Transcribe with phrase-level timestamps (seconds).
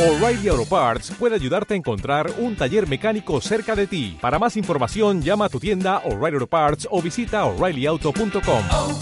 [0.00, 4.16] O'Reilly Auto Parts puede ayudarte a encontrar un taller mecánico cerca de ti.
[4.18, 8.64] Para más información, llama a tu tienda O'Reilly Auto Parts o visita oreillyauto.com.
[8.70, 8.98] oh,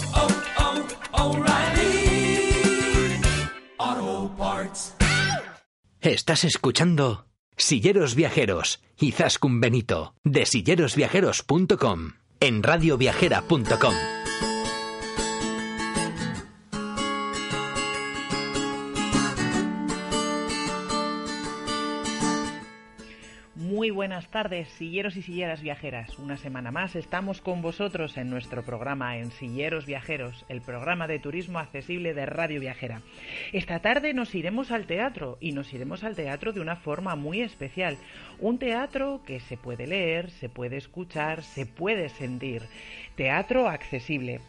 [3.79, 4.95] oh, Parts.
[6.01, 14.18] Estás escuchando Silleros Viajeros y Zaskun Benito de sillerosviajeros.com en radioviajera.com.
[24.09, 26.17] buenas tardes, silleros y silleras viajeras.
[26.17, 31.19] Una semana más estamos con vosotros en nuestro programa en Silleros Viajeros, el programa de
[31.19, 33.03] turismo accesible de Radio Viajera.
[33.53, 37.41] Esta tarde nos iremos al teatro y nos iremos al teatro de una forma muy
[37.41, 37.97] especial.
[38.39, 42.63] Un teatro que se puede leer, se puede escuchar, se puede sentir.
[43.15, 44.41] Teatro accesible.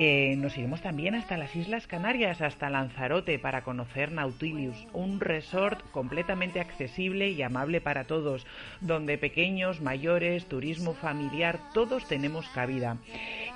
[0.00, 5.82] Eh, nos iremos también hasta las Islas Canarias, hasta Lanzarote, para conocer Nautilus, un resort
[5.90, 8.46] completamente accesible y amable para todos,
[8.80, 12.98] donde pequeños, mayores, turismo familiar, todos tenemos cabida.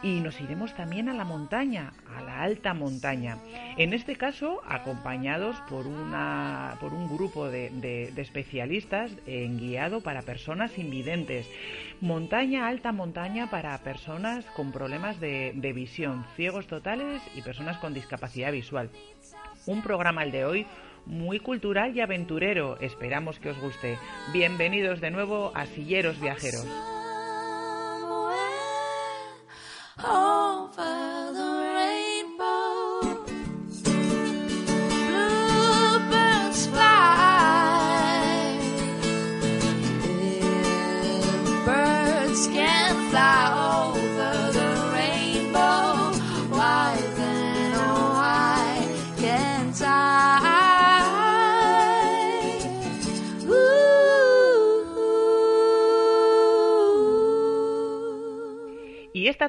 [0.02, 3.38] Y nos iremos también a la montaña, a la alta montaña.
[3.76, 10.78] En este caso, acompañados por, una, por un grupo de, especialistas en guiado para personas
[10.78, 11.48] invidentes.
[12.00, 18.52] Montaña, alta montaña para personas con problemas de, visión, ciegos totales y personas con discapacidad
[18.52, 18.90] visual.
[19.66, 20.66] Un programa el de hoy
[21.06, 22.78] muy cultural y aventurero.
[22.80, 23.98] Esperamos que os guste.
[24.32, 26.66] Bienvenidos de nuevo a Silleros Viajeros.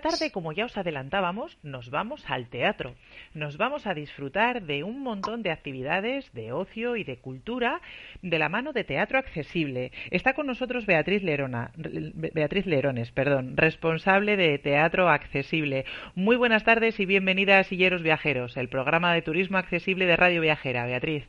[0.04, 2.94] Tarde, como ya os adelantábamos, nos vamos al teatro.
[3.34, 7.82] Nos vamos a disfrutar de un montón de actividades de ocio y de cultura
[8.22, 9.92] de la mano de Teatro Accesible.
[10.12, 15.86] Está con nosotros Beatriz Lerona, Be- Beatriz Lerones, perdón, responsable de Teatro Accesible.
[16.14, 20.42] Muy buenas tardes y bienvenida a Silleros Viajeros, el programa de turismo accesible de Radio
[20.42, 20.86] Viajera.
[20.86, 21.26] Beatriz.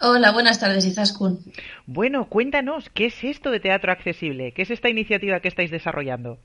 [0.00, 1.38] Hola, buenas tardes, Izaskun.
[1.86, 4.52] Bueno, cuéntanos, ¿qué es esto de Teatro Accesible?
[4.52, 6.38] ¿Qué es esta iniciativa que estáis desarrollando?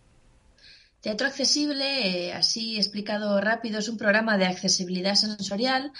[1.05, 1.85] Teatro Accesible,
[2.29, 5.91] eh, así explicado rápido, es un programa de accesibilidad sensorial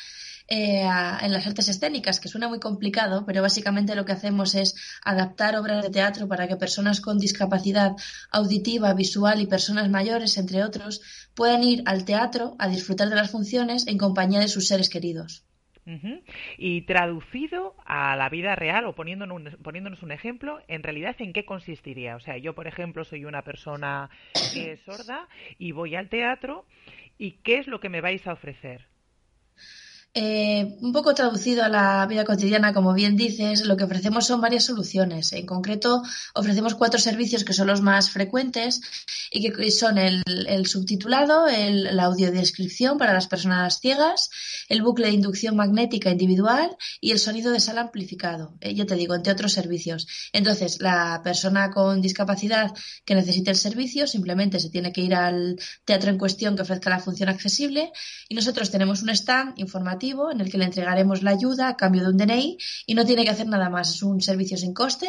[0.48, 4.74] eh, en las artes escénicas, que suena muy complicado, pero básicamente lo que hacemos es
[5.04, 7.92] adaptar obras de teatro para que personas con discapacidad
[8.32, 11.02] auditiva, visual y personas mayores, entre otros,
[11.36, 15.45] puedan ir al teatro a disfrutar de las funciones en compañía de sus seres queridos.
[16.58, 21.34] Y traducido a la vida real o poniéndonos un, poniéndonos un ejemplo, en realidad, ¿en
[21.34, 22.16] qué consistiría?
[22.16, 24.10] O sea, yo, por ejemplo, soy una persona
[24.56, 25.28] es sorda
[25.60, 26.66] y voy al teatro
[27.18, 28.88] y ¿qué es lo que me vais a ofrecer?
[30.18, 34.40] Eh, un poco traducido a la vida cotidiana, como bien dices, lo que ofrecemos son
[34.40, 35.34] varias soluciones.
[35.34, 36.04] En concreto,
[36.34, 38.80] ofrecemos cuatro servicios que son los más frecuentes
[39.30, 44.30] y que son el, el subtitulado, el, la audiodescripción para las personas ciegas,
[44.70, 48.56] el bucle de inducción magnética individual y el sonido de sala amplificado.
[48.62, 50.08] Eh, yo te digo, entre otros servicios.
[50.32, 52.72] Entonces, la persona con discapacidad
[53.04, 56.90] que necesite el servicio simplemente se tiene que ir al teatro en cuestión que ofrezca
[56.90, 57.92] la función accesible
[58.30, 62.04] y nosotros tenemos un stand informativo en el que le entregaremos la ayuda a cambio
[62.04, 63.96] de un DNI y no tiene que hacer nada más.
[63.96, 65.08] Es un servicio sin coste,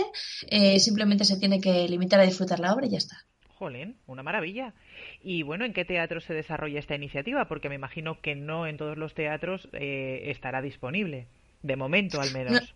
[0.49, 3.17] eh, simplemente se tiene que limitar a disfrutar la obra y ya está.
[3.59, 4.75] Jolín, una maravilla.
[5.23, 7.49] Y bueno, ¿en qué teatro se desarrolla esta iniciativa?
[7.49, 11.29] Porque me imagino que no en todos los teatros eh, estará disponible.
[11.63, 12.53] De momento, al menos.
[12.53, 12.76] No,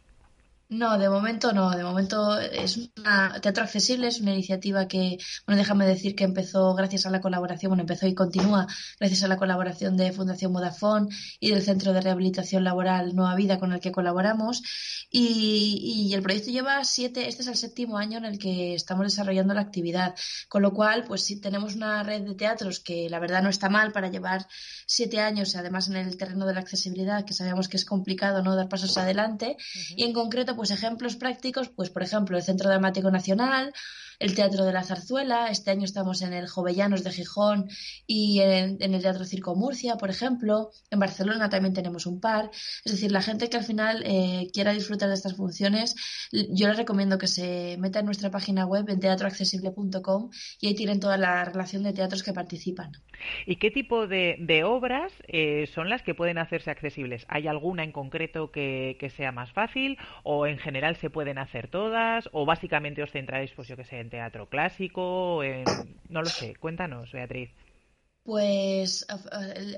[0.71, 1.71] de momento no.
[1.71, 6.75] De momento es una teatro accesible, es una iniciativa que, bueno, déjame decir que empezó
[6.75, 11.09] gracias a la colaboración, bueno, empezó y continúa gracias a la colaboración de Fundación Vodafone
[11.41, 14.63] y del Centro de Rehabilitación Laboral Nueva Vida con el que colaboramos.
[15.11, 19.05] Y, y el proyecto lleva siete, este es el séptimo año en el que estamos
[19.05, 20.15] desarrollando la actividad,
[20.49, 23.69] con lo cual, pues sí tenemos una red de teatros que la verdad no está
[23.69, 24.47] mal para llevar
[24.87, 28.55] siete años, además en el terreno de la accesibilidad, que sabemos que es complicado no
[28.55, 29.57] dar pasos adelante,
[29.97, 33.73] y en concreto pues ejemplos prácticos, pues por ejemplo, el Centro Dramático Nacional,
[34.19, 37.71] el Teatro de la Zarzuela, este año estamos en el Jovellanos de Gijón
[38.07, 42.51] y en, el Teatro Circo Murcia, por ejemplo, en Barcelona también tenemos un par,
[42.85, 45.97] es decir, la gente que al final eh, quiera disfrutar de estas funciones,
[46.31, 50.29] yo les recomiendo que se meta en nuestra página web en teatroaccesible.com
[50.61, 52.93] y ahí tienen toda la relación de teatros que participan.
[53.47, 57.25] ¿Y qué tipo de, de obras eh, son las que pueden hacerse accesibles?
[57.29, 61.69] ¿Hay alguna en concreto que, que sea más fácil o en general se pueden hacer
[61.69, 65.65] todas o básicamente os centráis, pues yo que sé, en teatro clásico, en...
[66.09, 67.51] no lo sé, cuéntanos, Beatriz.
[68.23, 69.07] Pues,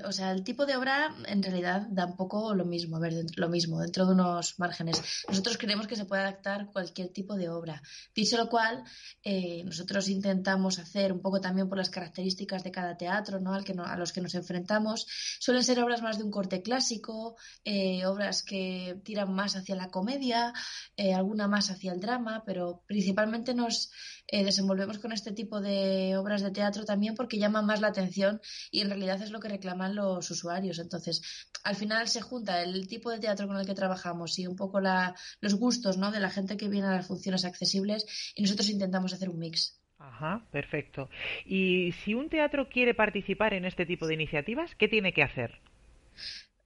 [0.03, 3.13] o sea, el tipo de obra en realidad da un poco lo mismo, a ver,
[3.37, 5.01] lo mismo, dentro de unos márgenes.
[5.29, 7.81] Nosotros creemos que se puede adaptar cualquier tipo de obra.
[8.13, 8.83] Dicho lo cual,
[9.23, 13.53] eh, nosotros intentamos hacer un poco también por las características de cada teatro, ¿no?
[13.53, 15.07] Al que no, a los que nos enfrentamos.
[15.39, 19.89] Suelen ser obras más de un corte clásico, eh, obras que tiran más hacia la
[19.89, 20.53] comedia,
[20.97, 23.89] eh, alguna más hacia el drama, pero principalmente nos
[24.31, 28.41] desenvolvemos con este tipo de obras de teatro también porque llaman más la atención
[28.71, 30.79] y en realidad es lo que reclaman los usuarios.
[30.79, 31.21] Entonces,
[31.63, 34.79] al final se junta el tipo de teatro con el que trabajamos y un poco
[34.79, 36.11] la, los gustos ¿no?
[36.11, 39.79] de la gente que viene a las funciones accesibles y nosotros intentamos hacer un mix.
[39.99, 41.09] Ajá, perfecto.
[41.45, 45.61] Y si un teatro quiere participar en este tipo de iniciativas, ¿qué tiene que hacer?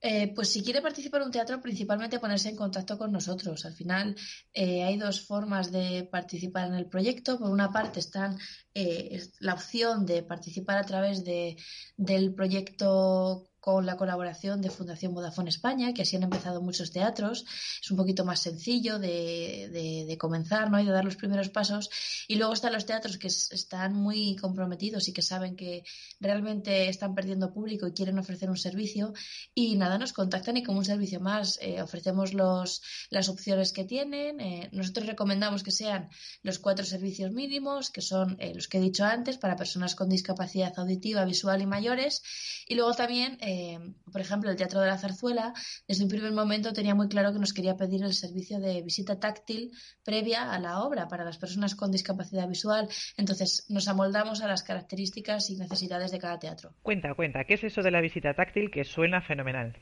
[0.00, 3.64] Eh, pues si quiere participar en un teatro, principalmente ponerse en contacto con nosotros.
[3.64, 4.14] Al final
[4.52, 7.38] eh, hay dos formas de participar en el proyecto.
[7.38, 8.38] Por una parte están
[8.74, 11.56] eh, la opción de participar a través de,
[11.96, 17.44] del proyecto con la colaboración de Fundación Vodafone España, que así han empezado muchos teatros.
[17.82, 20.80] Es un poquito más sencillo de, de, de comenzar ¿no?
[20.80, 21.90] y de dar los primeros pasos.
[22.28, 25.82] Y luego están los teatros que están muy comprometidos y que saben que
[26.20, 29.12] realmente están perdiendo público y quieren ofrecer un servicio.
[29.54, 33.84] Y nada, nos contactan y como un servicio más eh, ofrecemos los, las opciones que
[33.84, 34.40] tienen.
[34.40, 36.08] Eh, nosotros recomendamos que sean
[36.42, 40.08] los cuatro servicios mínimos, que son eh, los que he dicho antes, para personas con
[40.08, 42.22] discapacidad auditiva, visual y mayores.
[42.66, 43.78] Y luego también eh,
[44.12, 45.54] por ejemplo, el Teatro de la Zarzuela,
[45.86, 49.18] desde un primer momento tenía muy claro que nos quería pedir el servicio de visita
[49.18, 49.70] táctil
[50.04, 52.88] previa a la obra para las personas con discapacidad visual.
[53.16, 56.74] Entonces, nos amoldamos a las características y necesidades de cada teatro.
[56.82, 59.74] Cuenta, cuenta, ¿qué es eso de la visita táctil que suena fenomenal?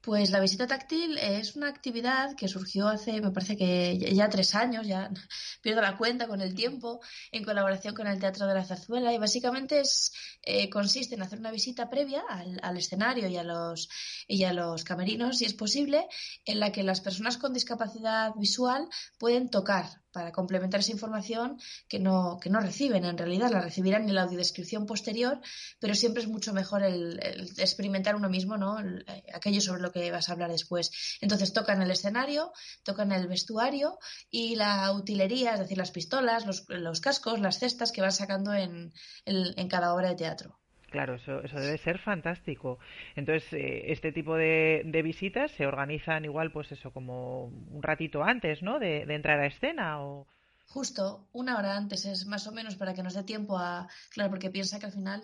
[0.00, 4.54] Pues la visita táctil es una actividad que surgió hace, me parece que ya tres
[4.54, 5.10] años, ya
[5.62, 9.12] pierdo la cuenta con el tiempo, en colaboración con el Teatro de la Zarzuela.
[9.12, 13.44] Y básicamente es, eh, consiste en hacer una visita previa al, al, escenario y a,
[13.44, 13.88] los,
[14.26, 16.06] y a los camerinos, si es posible,
[16.44, 18.88] en la que las personas con discapacidad visual
[19.18, 23.04] pueden tocar para complementar esa información que no, que no reciben.
[23.04, 25.40] En realidad la recibirán en la audiodescripción posterior,
[25.80, 27.18] pero siempre es mucho mejor el,
[27.58, 28.78] experimentar uno mismo ¿no?
[28.78, 29.04] El,
[29.34, 30.90] aquello sobre lo que vas a hablar después.
[31.20, 33.98] Entonces tocan el escenario, tocan el vestuario
[34.30, 38.52] y la utilería, es decir, las pistolas, los, los cascos, las cestas que van sacando
[38.54, 38.92] en,
[39.24, 40.61] en cada obra de teatro.
[40.92, 42.78] Claro, eso, eso debe ser fantástico.
[43.16, 48.22] Entonces, eh, este tipo de, de, visitas se organizan igual, pues eso, como un ratito
[48.22, 48.78] antes, ¿no?
[48.78, 50.26] De, de, entrar a escena o...
[50.68, 53.88] Justo, una hora antes es más o menos para que nos dé tiempo a...
[54.10, 55.22] Claro, porque piensa que al final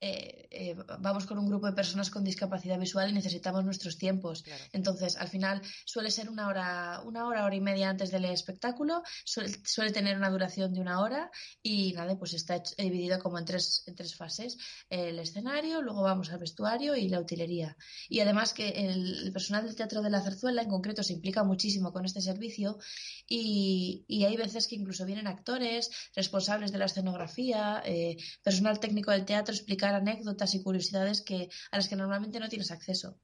[0.00, 4.42] eh, eh, vamos con un grupo de personas con discapacidad visual y necesitamos nuestros tiempos.
[4.42, 4.64] Claro.
[4.72, 9.02] Entonces, al final suele ser una hora, una hora, hora y media antes del espectáculo,
[9.24, 11.30] suele, suele tener una duración de una hora
[11.62, 14.56] y nada, pues está dividido como en tres, en tres fases.
[14.88, 17.76] El escenario, luego vamos al vestuario y la utilería.
[18.08, 21.44] Y además que el, el personal del Teatro de la Zarzuela en concreto se implica
[21.44, 22.78] muchísimo con este servicio
[23.26, 29.10] y, y hay veces que incluso vienen actores, responsables de la escenografía, eh, personal técnico
[29.10, 33.18] del teatro explicar anécdotas y curiosidades que, a las que normalmente no tienes acceso.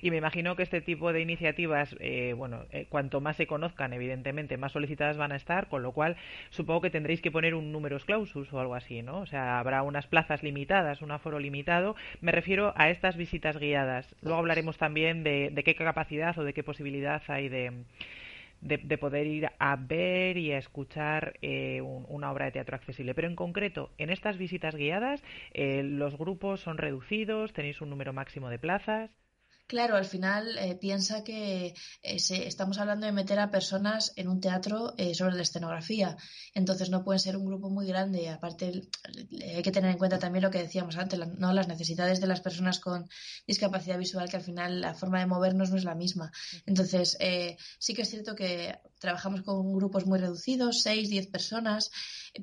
[0.00, 3.92] Y me imagino que este tipo de iniciativas, eh, bueno, eh, cuanto más se conozcan,
[3.92, 6.16] evidentemente, más solicitadas van a estar, con lo cual
[6.50, 9.20] supongo que tendréis que poner un números clausus o algo así, ¿no?
[9.20, 11.94] O sea, habrá unas plazas limitadas, un aforo limitado.
[12.20, 14.14] Me refiero a estas visitas guiadas.
[14.22, 17.84] Luego hablaremos también de, de qué capacidad o de qué posibilidad hay de,
[18.64, 22.74] de, de, poder ir a ver y a escuchar eh, un, una obra de teatro
[22.74, 23.14] accesible.
[23.14, 28.12] Pero en concreto, en estas visitas guiadas, eh, los grupos son reducidos, tenéis un número
[28.12, 29.10] máximo de plazas.
[29.66, 34.28] Claro, al final eh, piensa que eh, se, estamos hablando de meter a personas en
[34.28, 36.18] un teatro eh, sobre la escenografía.
[36.52, 38.28] Entonces no pueden ser un grupo muy grande.
[38.28, 38.82] Aparte,
[39.42, 42.26] hay que tener en cuenta también lo que decíamos antes, la, no las necesidades de
[42.26, 43.08] las personas con
[43.46, 46.30] discapacidad visual, que al final la forma de movernos no es la misma.
[46.66, 47.16] Entonces,
[47.78, 51.90] sí que es cierto que trabajamos con grupos muy reducidos, 6, 10 personas,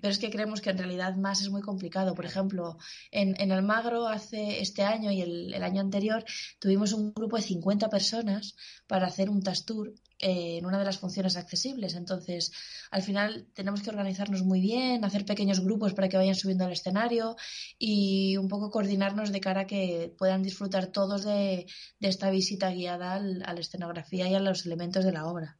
[0.01, 2.13] pero es que creemos que en realidad más es muy complicado.
[2.15, 2.77] Por ejemplo,
[3.12, 6.24] en, en Almagro hace este año y el, el año anterior
[6.60, 8.56] tuvimos un grupo de 50 personas
[8.88, 11.96] para hacer un task tour eh, en una de las funciones accesibles.
[11.96, 12.51] Entonces,
[12.91, 16.72] al final tenemos que organizarnos muy bien, hacer pequeños grupos para que vayan subiendo al
[16.74, 17.36] escenario
[17.77, 21.65] y un poco coordinarnos de cara a que puedan disfrutar todos de,
[22.00, 25.58] de esta visita guiada al- a la escenografía y a los elementos de la obra.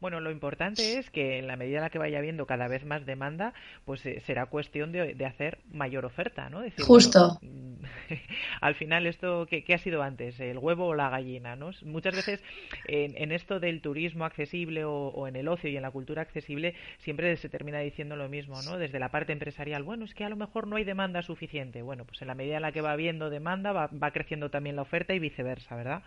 [0.00, 2.84] Bueno, lo importante es que en la medida en la que vaya habiendo cada vez
[2.84, 3.52] más demanda,
[3.84, 6.60] pues eh, será cuestión de, de hacer mayor oferta, ¿no?
[6.60, 7.38] Decir, Justo.
[7.42, 7.88] bueno,
[8.60, 10.38] al final esto, ¿qué, qué ha sido antes?
[10.40, 11.70] ¿El huevo o la gallina, no?
[11.82, 12.42] Muchas veces
[12.86, 16.22] en, en esto del turismo accesible o, o en el ocio y en la cultura
[16.22, 18.78] accesible siempre se termina diciendo lo mismo, ¿no?
[18.78, 21.82] Desde la parte empresarial, bueno, es que a lo mejor no hay demanda suficiente.
[21.82, 24.76] Bueno, pues en la medida en la que va habiendo demanda va, va creciendo también
[24.76, 26.02] la oferta y viceversa, ¿verdad?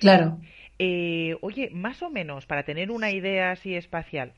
[0.00, 0.38] Claro.
[0.80, 4.34] Eh, oye, más o menos, para tener una idea así espacial,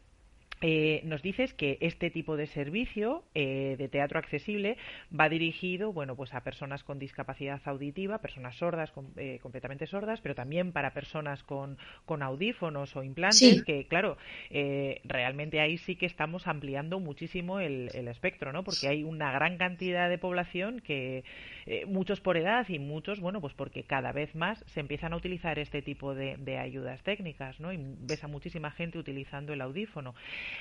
[0.61, 4.77] eh, nos dices que este tipo de servicio eh, de teatro accesible
[5.19, 10.21] va dirigido, bueno, pues a personas con discapacidad auditiva, personas sordas, com- eh, completamente sordas,
[10.21, 13.63] pero también para personas con, con audífonos o implantes, Sí.
[13.63, 14.19] que claro,
[14.51, 18.63] eh, realmente ahí sí que estamos ampliando muchísimo el, el espectro, ¿no?
[18.65, 21.25] Porque hay una gran cantidad de población que,
[21.67, 25.17] eh, muchos por edad y muchos, bueno, pues porque cada vez más se empiezan a
[25.17, 27.73] utilizar este tipo de, de ayudas técnicas, ¿no?
[27.73, 30.15] Y ves a muchísima gente utilizando el audífono.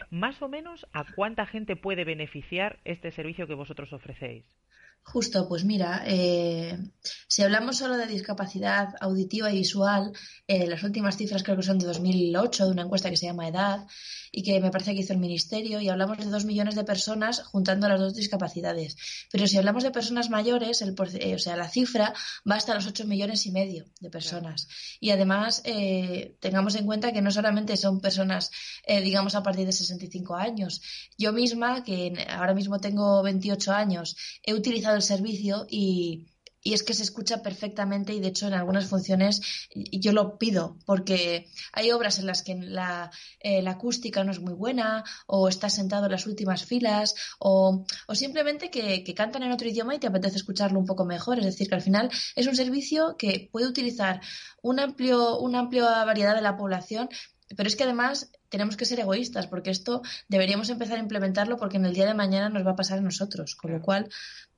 [0.09, 4.45] Más o menos, ¿a cuánta gente puede beneficiar este servicio que vosotros ofrecéis?
[5.11, 6.77] Justo, pues mira, eh,
[7.27, 10.13] si hablamos solo de discapacidad auditiva y visual,
[10.47, 13.47] eh, las últimas cifras creo que son de 2008, de una encuesta que se llama
[13.47, 13.87] Edad
[14.31, 17.41] y que me parece que hizo el Ministerio, y hablamos de dos millones de personas
[17.43, 18.95] juntando las dos discapacidades.
[19.31, 22.13] Pero si hablamos de personas mayores, el, eh, o sea, la cifra
[22.49, 24.67] va hasta los 8 millones y medio de personas.
[24.99, 28.51] Y además, eh, tengamos en cuenta que no solamente son personas,
[28.85, 30.81] eh, digamos, a partir de 65 años.
[31.17, 36.27] Yo misma, que ahora mismo tengo 28 años, he utilizado el servicio y,
[36.61, 39.41] y es que se escucha perfectamente y de hecho en algunas funciones
[39.73, 44.39] yo lo pido porque hay obras en las que la, eh, la acústica no es
[44.39, 49.43] muy buena o estás sentado en las últimas filas o, o simplemente que, que cantan
[49.43, 51.39] en otro idioma y te apetece escucharlo un poco mejor.
[51.39, 54.21] Es decir, que al final es un servicio que puede utilizar
[54.61, 57.09] un amplio, una amplia variedad de la población
[57.55, 61.77] pero es que además tenemos que ser egoístas porque esto deberíamos empezar a implementarlo porque
[61.77, 64.09] en el día de mañana nos va a pasar a nosotros, con lo cual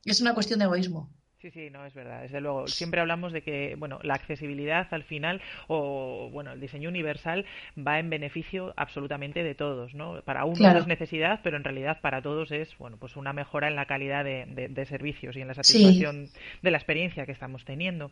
[0.06, 1.10] es una cuestión de egoísmo.
[1.42, 2.22] Sí, sí, no, es verdad.
[2.22, 6.88] Desde luego, siempre hablamos de que, bueno, la accesibilidad al final, o bueno, el diseño
[6.88, 7.46] universal
[7.76, 10.22] va en beneficio absolutamente de todos, ¿no?
[10.22, 10.80] Para unos Claro.
[10.82, 14.24] es necesidad, pero en realidad para todos es, bueno, pues una mejora en la calidad
[14.24, 15.64] de, de- de servicios y en la Sí.
[15.74, 16.30] satisfacción
[16.62, 18.12] de la experiencia que estamos teniendo.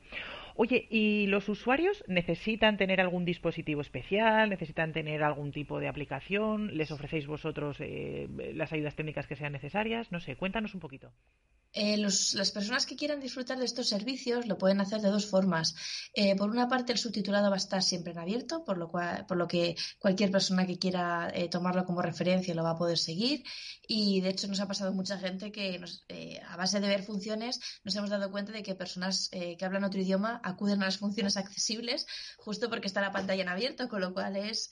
[0.56, 4.50] Oye, ¿y los usuarios necesitan tener algún dispositivo especial?
[4.50, 6.76] ¿Necesitan tener algún tipo de aplicación?
[6.76, 10.12] ¿Les ofrecéis vosotros eh, las ayudas técnicas que sean necesarias?
[10.12, 11.12] No sé, cuéntanos un poquito.
[11.72, 15.30] Eh, los- las personas que quieran disfrutar de estos servicios lo pueden hacer de dos
[15.30, 15.76] formas.
[16.14, 19.26] Eh, por una parte, el subtitulado va a estar siempre en abierto, por lo, cual,
[19.26, 22.98] por lo que cualquier persona que quiera eh, tomarlo como referencia lo va a poder
[22.98, 23.44] seguir.
[23.92, 27.02] Y de hecho, nos ha pasado mucha gente que, nos- eh, a base de ver
[27.04, 30.86] funciones, nos hemos dado cuenta de que personas eh, que hablan otro idioma acuden a
[30.86, 32.06] las funciones accesibles
[32.38, 34.70] justo porque está la pantalla en abierto, con lo cual es,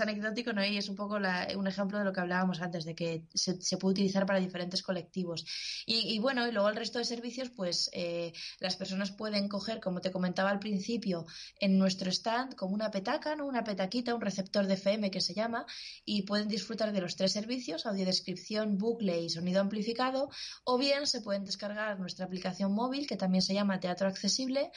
[0.00, 0.64] anecdótico ¿no?
[0.64, 3.60] y es un poco la- un ejemplo de lo que hablábamos antes, de que se,
[3.62, 5.44] se puede utilizar para diferentes colectivos.
[5.86, 9.78] Y, y bueno, y luego el resto de servicios, pues eh, las personas pueden coger,
[9.80, 11.24] como te comentaba al principio,
[11.60, 13.46] en nuestro stand como una petaca, ¿no?
[13.46, 15.66] una petaquita, un receptor de FM que se llama,
[16.04, 20.30] y pueden disfrutar de los tres servicios, audiodescripción, bucle y sonido amplificado,
[20.64, 24.70] o bien se pueden descargar nuestra aplicación móvil que también se llama Teatro Accesible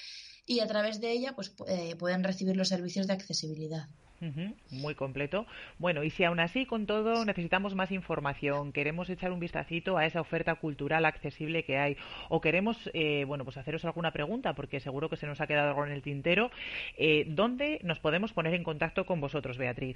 [0.45, 3.87] y a través de ella pues pu- eh, pueden recibir los servicios de accesibilidad.
[4.21, 5.45] Ujú, Muy completo.
[5.77, 10.05] Bueno, y si aún así con todo necesitamos más información, queremos echar un vistacito a
[10.05, 11.95] esa oferta cultural accesible que hay,
[12.27, 15.69] o queremos, eh, bueno, pues haceros alguna pregunta, porque seguro que se nos ha quedado
[15.69, 16.51] algo en el tintero,
[16.97, 19.95] eh, ¿dónde nos podemos poner en contacto con vosotros, Beatriz?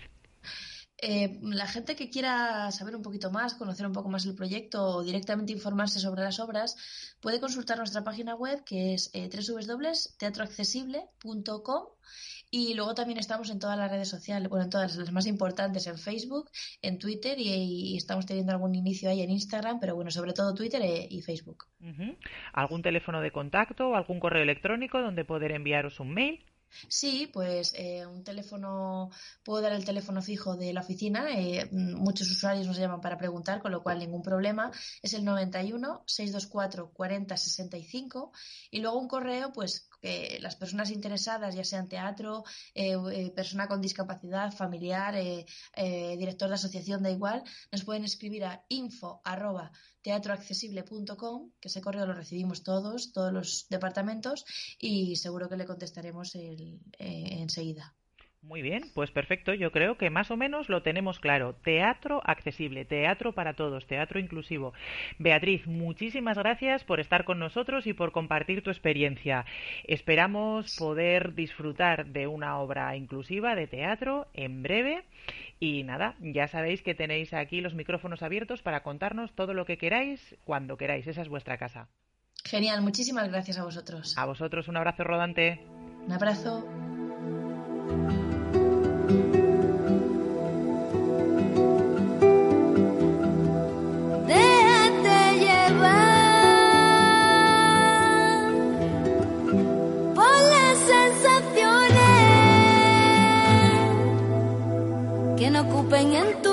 [1.06, 4.82] Eh, la gente que quiera saber un poquito más, conocer un poco más el proyecto
[4.82, 6.78] o directamente informarse sobre las obras,
[7.20, 11.84] puede consultar nuestra página web que es eh, www.teatroaccesible.com
[12.52, 15.88] y luego también estamos en todas las redes sociales, bueno, en todas las más importantes,
[15.88, 16.50] en Facebook,
[16.82, 20.82] en Twitter y, estamos teniendo algún inicio ahí en Instagram, pero bueno, sobre todo Twitter
[20.84, 21.66] e- y Facebook.
[22.54, 26.46] ¿Algún teléfono de contacto, algún correo electrónico donde poder enviaros un mail?
[26.88, 29.10] Sí, pues eh, un teléfono,
[29.44, 33.18] puedo dar el teléfono fijo de la oficina, eh, mm, muchos usuarios nos llaman para
[33.18, 38.32] preguntar, con lo cual ningún problema, es el 91 624 40 65
[38.72, 42.44] y luego un correo, pues que las personas interesadas, ya sean teatro,
[42.76, 45.46] eh, eh, persona con discapacidad, familiar, eh,
[45.78, 47.40] eh, director de asociación, da igual,
[47.72, 53.68] nos pueden escribir a info arroba teatroaccesible.com, que ese correo lo recibimos todos, todos los
[53.70, 54.44] departamentos,
[54.78, 57.96] y seguro que le contestaremos el- eh, enseguida.
[58.44, 59.54] Muy bien, pues perfecto.
[59.54, 61.56] Yo creo que más o menos lo tenemos claro.
[61.64, 64.74] Teatro accesible, teatro para todos, teatro inclusivo.
[65.18, 69.46] Beatriz, muchísimas gracias por estar con nosotros y por compartir tu experiencia.
[69.86, 75.06] Esperamos poder disfrutar de una obra inclusiva de teatro en breve.
[75.62, 79.78] Y nada, ya sabéis que tenéis aquí los micrófonos abiertos para contarnos todo lo que
[79.78, 81.08] queráis cuando queráis.
[81.08, 81.88] Esa es vuestra casa.
[82.44, 84.18] Genial, muchísimas gracias a vosotros.
[84.18, 85.62] A vosotros un abrazo rodante.
[86.06, 86.68] Un abrazo.
[105.94, 106.53] Ocupen en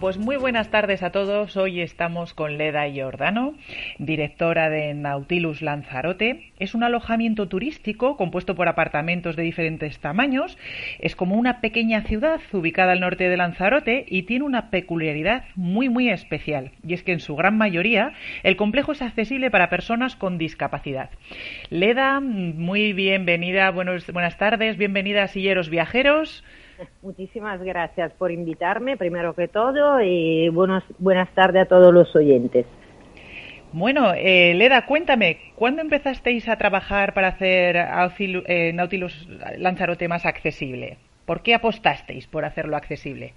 [0.00, 1.56] Pues muy buenas tardes a todos.
[1.56, 3.54] Hoy estamos con Leda Giordano,
[3.98, 6.52] directora de Nautilus Lanzarote.
[6.60, 10.56] Es un alojamiento turístico compuesto por apartamentos de diferentes tamaños.
[11.00, 15.88] Es como una pequeña ciudad ubicada al norte de Lanzarote y tiene una peculiaridad muy
[15.88, 16.70] muy especial.
[16.86, 18.12] Y es que en su gran mayoría
[18.44, 21.10] el complejo es accesible para personas con discapacidad.
[21.70, 26.44] Leda, muy bienvenida, buenos- buenas tardes, bienvenida a Silleros Viajeros.
[27.02, 32.66] Muchísimas gracias por invitarme, primero que todo, y buenos, buenas tardes a todos los oyentes.
[33.72, 40.24] Bueno, eh, Leda, cuéntame, ¿cuándo empezasteis a trabajar para hacer Auxilu- eh, Nautilus Lanzarote más
[40.24, 40.96] accesible?
[41.26, 43.34] ¿Por qué apostasteis por hacerlo accesible?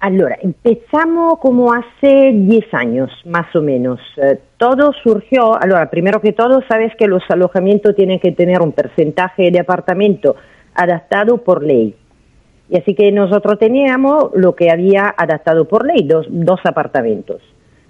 [0.00, 4.00] Allora, empezamos como hace 10 años, más o menos.
[4.16, 8.72] Eh, todo surgió, allora, primero que todo, sabes que los alojamientos tienen que tener un
[8.72, 10.36] porcentaje de apartamento
[10.74, 11.94] adaptado por ley.
[12.72, 17.42] Y así que nosotros teníamos lo que había adaptado por ley, dos, dos apartamentos.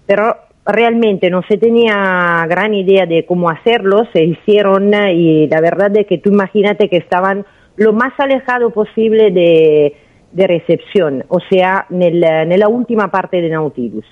[0.06, 0.34] Pero
[0.66, 5.96] realmente no se tenía gran idea de cómo hacerlo, se hicieron eh, y la verdad
[5.96, 7.44] es que tú imagínate que estaban
[7.76, 9.94] lo más alejado posible de,
[10.32, 14.04] de recepción, o sea, nel- nella última parte de Nautilus.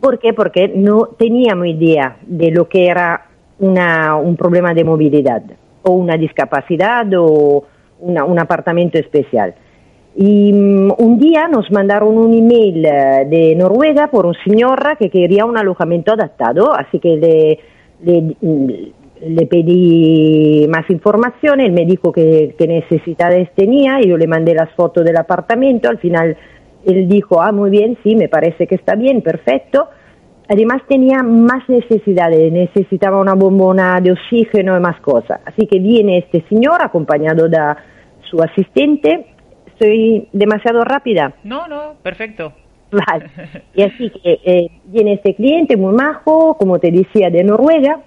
[0.00, 0.32] ¿Por qué?
[0.32, 3.26] Porque no teníamos idea de lo que era
[3.58, 5.42] una- un problema de movilidad
[5.82, 7.64] o una discapacidad o
[8.00, 9.54] una- un apartamento especial.
[10.20, 15.10] Y mm, un día nos mandaron un email eh, de Noruega por un señor que
[15.10, 17.60] quería un alojamiento adaptado, así que
[18.00, 24.54] le, mm, pedí más información, él me dijo que, que necesidades tenía, yo le mandé
[24.54, 26.36] las fotos del apartamento, al final
[26.84, 29.88] él dijo, ah, muy bien, sí, me parece que está bien, perfecto.
[30.48, 35.40] Además tenía más necesidades, necesitaba una bombona de oxígeno y más cosas.
[35.44, 37.58] Así que viene este señor acompañado de
[38.28, 39.37] su asistente.
[39.78, 41.34] Estoy demasiado rápida.
[41.44, 42.52] No, no, perfecto.
[42.90, 43.30] Vale.
[43.74, 48.00] Y así que eh, viene este cliente muy majo, como te decía, de Noruega,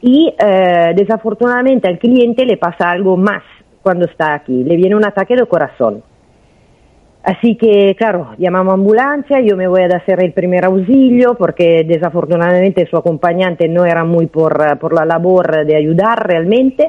[0.00, 3.44] y eh, desafortunadamente al cliente le pasa algo más
[3.80, 6.02] cuando está aquí, le viene un ataque de corazón.
[7.22, 11.84] Así que, claro, llamamos a ambulancia, yo me voy a hacer el primer auxilio porque
[11.84, 16.88] desafortunadamente su acompañante no era muy por, eh, por la labor de ayudar realmente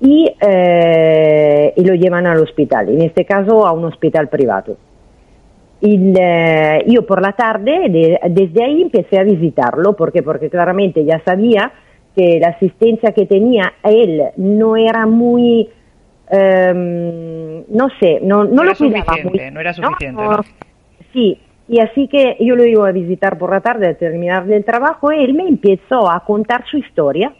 [0.00, 4.76] y, eh, y lo llevan al hospital, en este caso a un hospital privado.
[5.82, 10.22] Il, eh, io por la tarde, de- desde ahí empecé a visitarlo, ¿por qué?
[10.22, 11.72] Porque claramente ya sabía
[12.14, 15.68] que la asistencia que tenía él no era muy,
[16.30, 19.50] ehm, no sé, no, no No lo era cuidaba muy.
[19.52, 20.40] no era suficiente, ¿no?
[21.12, 24.64] Sí, y así que yo lo iba a visitar por la tarde al terminar del
[24.64, 27.32] trabajo y él me empezó a contar su historia,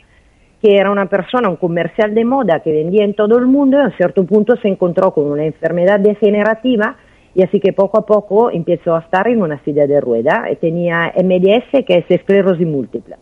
[0.60, 3.82] que era una persona, un comercial de moda que vendía en todo el mundo y
[3.82, 6.96] a cierto punto se encontró con una enfermedad degenerativa
[7.34, 10.56] y así que poco a poco empezó a estar en una silla de rueda y
[10.56, 13.16] tenía MDS que es esclerosis múltiple.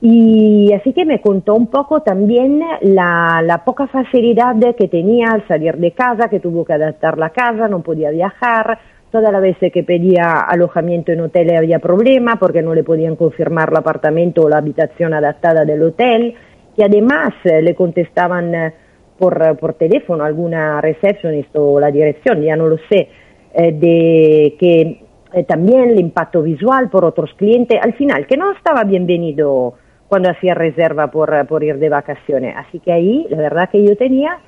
[0.00, 5.76] Y así que me contó un poco también la poca facilidad que tenía al salir
[5.78, 8.78] de casa, que tuvo que adaptar la casa, no podía viajar,
[9.14, 13.68] todas las veces que pedía alojamiento en hotel había problema porque no le podían confirmar
[13.70, 16.34] el apartamento o la habitación adaptada del hotel,
[16.76, 18.74] y además eh, le contestaban eh,
[19.16, 23.08] por, eh, por teléfono alguna receptionist o la dirección, ya no lo sé,
[23.54, 28.50] eh, de que eh, también el impacto visual por otros clientes, al final, que no
[28.50, 29.74] estaba bienvenido
[30.08, 32.56] cuando hacía reserva por, por ir de vacaciones.
[32.56, 34.40] Así que ahí, la verdad que yo tenía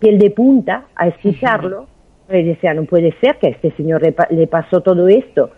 [0.00, 1.86] piel de punta a escucharlo,
[2.38, 5.50] y decía, no puede ser que a este señor le, pa- le pasó todo esto.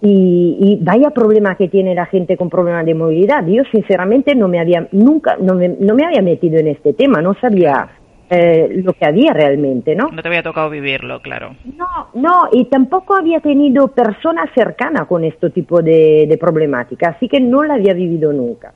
[0.00, 3.44] Y, y vaya problema que tiene la gente con problemas de movilidad.
[3.46, 7.20] Yo sinceramente no me había, nunca, no me, no me había metido en este tema,
[7.20, 7.88] no sabía
[8.30, 10.08] eh, lo que había realmente, ¿no?
[10.12, 11.56] No te había tocado vivirlo, claro.
[11.76, 17.26] No, no, y tampoco había tenido personas cercanas con este tipo de, de problemática, así
[17.26, 18.72] que no la había vivido nunca.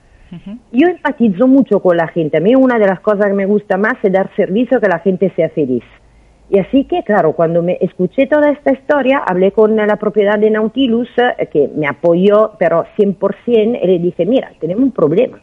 [0.72, 2.38] Yo empatizo mucho con la gente.
[2.38, 4.98] A mí una de las cosas que me gusta más es dar servicio, que la
[5.00, 5.84] gente sea feliz.
[6.52, 10.50] Y así que, claro, cuando me escuché toda esta historia, hablé con la propiedad de
[10.50, 15.40] Nautilus, eh, que me apoyó, pero 100%, y le dije, mira, tenemos un problema,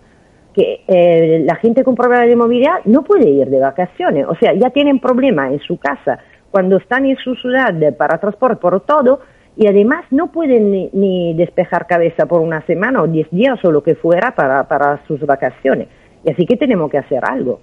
[0.54, 4.28] que eh, la gente con problemas de movilidad no puede ir de vacaciones.
[4.30, 6.19] O sea, ya tienen problemas en su casa,
[6.52, 9.22] cuando están en su ciudad para transporte, por todo,
[9.58, 13.72] y además no pueden ni, ni despejar cabeza por una semana o diez días o
[13.72, 15.88] lo que fuera para, para sus vacaciones.
[16.24, 17.62] Y así que tenemos que hacer algo.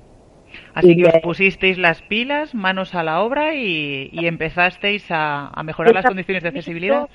[0.75, 5.49] Así Y que os pusisteis las pilas, manos a la obra y, y empezasteis a,
[5.49, 7.09] a mejorar las condiciones de accesibilidad.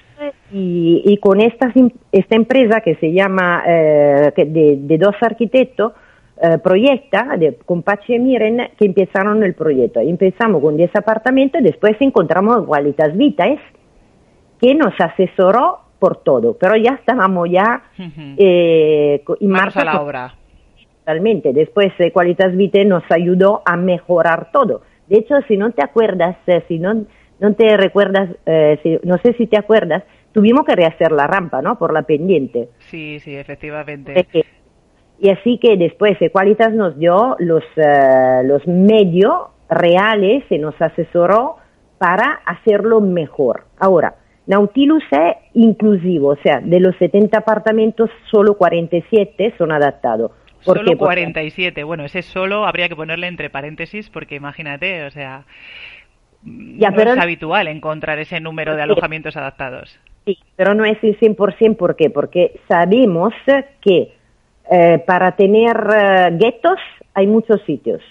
[0.51, 1.71] Y, y con esta,
[2.11, 5.93] esta empresa que se llama, eh, de, de dos arquitectos,
[6.43, 9.99] eh, proyecta de, con Pachi y Miren que empezaron el proyecto.
[9.99, 13.59] Empezamos con 10 apartamentos y después encontramos Qualitas Vitae
[14.59, 20.01] que nos asesoró por todo, pero ya estábamos ya eh, en Manos marcha a la
[20.01, 20.35] obra.
[21.05, 21.51] Totalmente.
[21.53, 24.81] Después eh, Qualitas Vitae nos ayudó a mejorar todo.
[25.07, 27.05] De hecho, si no te acuerdas, eh, si no,
[27.39, 31.61] no te recuerdas, eh, si- no sé si te acuerdas, tuvimos que rehacer la rampa,
[31.61, 31.77] ¿no?
[31.77, 32.69] Por la pendiente.
[32.79, 34.13] Sí, sí, efectivamente.
[35.19, 39.33] Y así que después eh, Qualitas nos dio los, eh, los medios
[39.69, 41.57] reales y nos asesoró
[41.97, 43.65] para hacerlo mejor.
[43.79, 44.15] Ahora,
[44.47, 50.31] Nautilus es inclusivo, o sea, de los 70 apartamentos, solo 47 son adaptados.
[50.65, 50.97] ¿Por Solo qué?
[50.97, 51.83] Porque- 47.
[51.83, 55.43] Bueno, ese solo habría que ponerle entre paréntesis porque imagínate, o sea,
[56.43, 59.99] Ya, no pero- es habitual encontrar ese número de alojamientos adaptados.
[60.25, 62.09] Sí, pero no es el 100%, ¿por qué?
[62.09, 63.33] Porque sabemos
[63.81, 64.13] que
[64.71, 66.77] eh, para tener eh, guetos
[67.13, 68.01] hay muchos sitios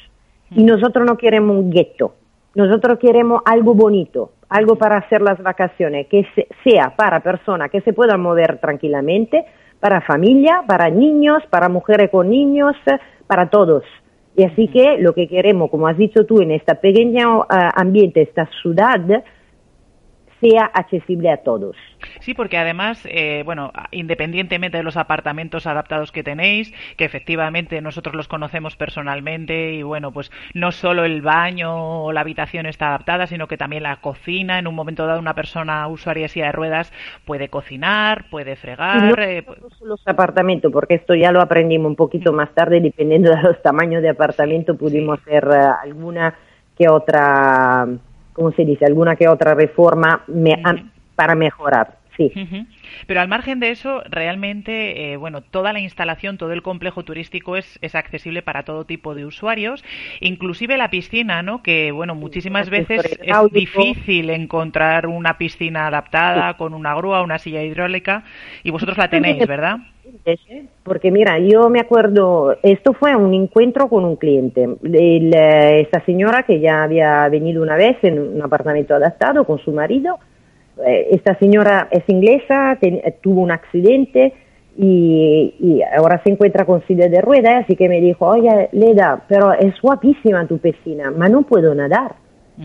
[0.50, 2.14] y nosotros no queremos un gueto,
[2.54, 7.80] nosotros queremos algo bonito, algo para hacer las vacaciones, que se- sea para personas que
[7.82, 9.46] se puedan mover tranquilamente,
[9.81, 13.83] para familia, para niños, para mujeres con niños, eh, para todos.
[14.37, 18.23] Y así que lo que queremos, como has dicho tú, en esta pequeña eh, ambiente,
[18.23, 19.01] esta ciudad,
[20.40, 21.76] sea accesible a todos.
[22.20, 28.14] Sí, porque además, eh, bueno, independientemente de los apartamentos adaptados que tenéis, que efectivamente nosotros
[28.14, 33.26] los conocemos personalmente y bueno, pues no solo el baño o la habitación está adaptada,
[33.26, 34.59] sino que también la cocina.
[34.59, 36.92] En un momento dado, una persona usuaria de silla de ruedas
[37.24, 39.03] puede cocinar, puede fregar.
[39.03, 39.44] no eh,
[39.83, 44.03] los apartamentos, porque esto ya lo aprendimos un poquito más tarde, dependiendo de los tamaños
[44.03, 46.35] de apartamento, pudimos hacer eh, alguna
[46.76, 47.87] que otra,
[48.33, 48.85] ¿cómo se dice?
[48.87, 50.61] Alguna que otra reforma me-
[51.14, 52.33] para mejorar, sí.
[53.07, 57.57] Pero al margen de eso, realmente, eh, bueno, toda la instalación, todo el complejo turístico
[57.57, 59.85] es, es accesible para todo tipo de usuarios,
[60.21, 61.62] inclusive la piscina, ¿no?
[61.62, 67.62] Que, bueno, muchísimas veces es difícil encontrar una piscina adaptada con una grúa, una silla
[67.62, 68.25] hidráulica,
[68.62, 69.79] y vosotros la tenéis, ¿verdad?
[70.85, 74.64] Porque mira, yo me acuerdo, esto fue un encuentro con un cliente.
[74.83, 79.59] El, eh, esta señora que ya había venido una vez en un apartamento adaptado con
[79.59, 80.18] su marido,
[80.87, 84.33] eh, esta señora es inglesa, ten- eh, tuvo un accidente
[84.79, 89.23] y, y ahora se encuentra con silla de ruedas, así que me dijo, oye, Leda,
[89.29, 92.14] pero es guapísima tu piscina, ma no puedo nadar.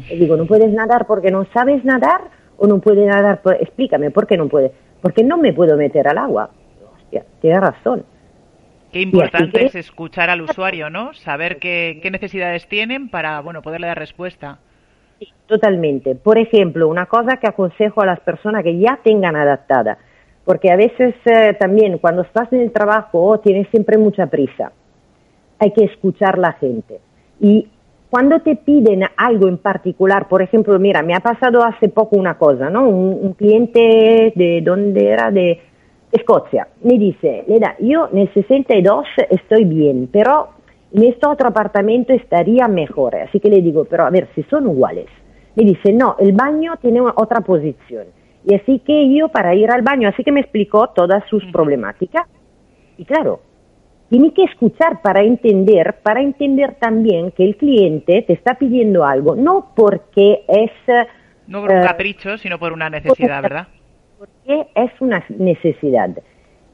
[0.09, 2.21] Le digo, ¿no puedes nadar porque no sabes nadar
[2.57, 3.41] o no puedes nadar?
[3.41, 4.71] por- Explícame, ¿por qué no puedes?
[5.01, 6.49] Porque no me puedo meter al agua.
[7.17, 8.03] Hostia, tienes razón.
[8.91, 11.13] Qué importante que- es escuchar al usuario, ¿no?
[11.13, 14.59] Saber qué, qué necesidades tienen para, bueno, poderle dar respuesta.
[15.19, 16.15] Sí, totalmente.
[16.15, 19.97] Por ejemplo, una cosa que aconsejo a las personas que ya tengan adaptada,
[20.43, 24.71] porque a veces eh, también cuando estás en el trabajo tienes siempre mucha prisa.
[25.59, 26.99] Hay que escuchar la gente.
[27.39, 27.67] Y
[28.09, 32.37] cuando te piden algo en particular, por ejemplo, mira, me ha pasado hace poco una
[32.37, 32.87] cosa, ¿no?
[32.87, 35.59] Un, un cliente de dónde era de
[36.15, 40.49] Escocia me dice, Leda, yo en el 62 estoy bien, pero
[40.93, 43.15] en este otro apartamento estaría mejor.
[43.15, 45.07] Así que le digo, pero a ver, si son iguales.
[45.55, 48.05] Me dice, no, el baño tiene una- otra posición.
[48.45, 52.27] Y así que yo para ir al baño, así que me explicó todas sus problemáticas.
[52.97, 53.41] Y claro,
[54.09, 59.35] tiene que escuchar para entender, para entender también que el cliente te está pidiendo algo,
[59.35, 60.71] no porque es...
[61.47, 63.67] No por un eh, capricho, sino por una necesidad, ¿verdad?
[64.25, 66.09] Porque es una necesidad.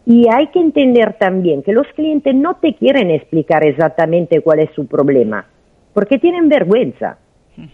[0.05, 4.71] Y hay que entender también que los clientes no te quieren explicar exactamente cuál es
[4.75, 5.45] su problema,
[5.93, 7.17] porque tienen vergüenza.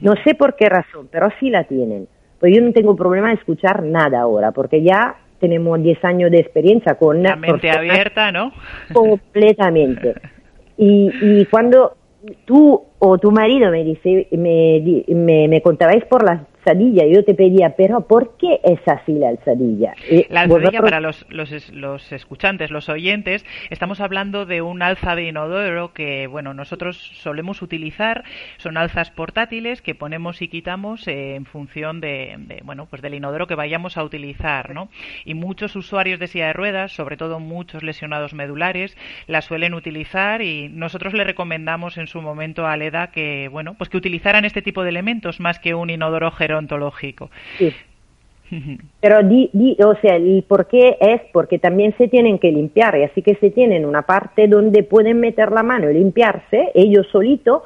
[0.01, 2.07] No sé por qué razón, pero sí la tienen.
[2.39, 6.39] Pues yo no tengo problema de escuchar nada ahora, porque ya tenemos 10 años de
[6.39, 7.23] experiencia con...
[7.23, 8.51] La mente abierta, ¿no?
[8.93, 10.15] Completamente.
[10.77, 11.95] Y, y cuando
[12.45, 17.33] tú o tu marido me dice, me, me, me contabais por la alzadilla, yo te
[17.33, 19.93] pedía, pero ¿por qué es así la alzadilla?
[20.09, 24.81] Y La alzadilla vosotros- para los, los, los escuchantes, los oyentes, estamos hablando de un
[24.81, 28.23] alza de inodoro que, bueno, nosotros solemos utilizar.
[28.57, 33.13] Son alzas portátiles que ponemos y quitamos eh, en función de, de, bueno, pues del
[33.13, 34.89] inodoro que vayamos a utilizar, ¿no?
[35.25, 40.41] Y muchos usuarios de silla de ruedas, sobre todo muchos lesionados medulares, la suelen utilizar
[40.41, 44.61] y nosotros le recomendamos en su momento a Leda que, bueno, pues que utilizaran este
[44.61, 47.29] tipo de elementos más que un inodoro gerontológico.
[47.57, 47.73] Sí.
[49.01, 52.97] Pero di, di- o sea, el por qué es porque también se tienen que limpiar
[52.97, 57.07] y así que se tienen una parte donde pueden meter la mano y limpiarse ellos
[57.11, 57.63] solitos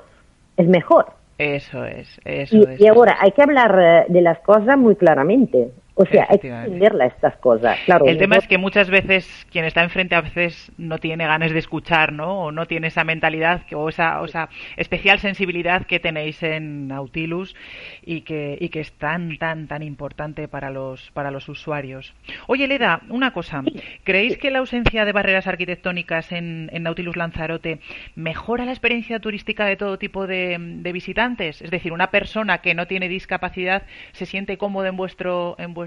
[0.58, 1.06] es mejor.
[1.38, 2.80] Eso es, eso Y, es.
[2.82, 5.70] y ahora hay que hablar eh, de las cosas muy claramente.
[5.94, 7.78] O sea, hay que entenderlas estas cosas.
[7.86, 11.52] Claro, El tema es que muchas veces quien está enfrente a veces no tiene ganas
[11.52, 12.46] de escuchar, ¿no?
[12.46, 16.88] O no tiene esa mentalidad que- o esa, o esa especial sensibilidad que tenéis en
[16.88, 17.56] Nautilus
[18.04, 22.14] y que, y que es tan, tan, tan importante para los, para los usuarios.
[22.48, 23.62] Oye, Leda, una cosa.
[24.06, 27.80] ¿Creéis que la ausencia de barreras arquitectónicas en, en Nautilus Lanzarote
[28.16, 31.62] mejora la experiencia turística de todo tipo de, de visitantes?
[31.62, 35.81] Es decir, una persona que no tiene discapacidad se siente cómodo en vuestro, en vuestro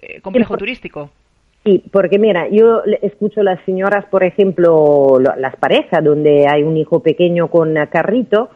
[0.00, 1.10] eh, complejo turístico.
[1.64, 6.76] Sí, porque mira, yo escucho las señoras, por ejemplo, lo- las parejas donde hay un
[6.76, 8.50] hijo pequeño con carrito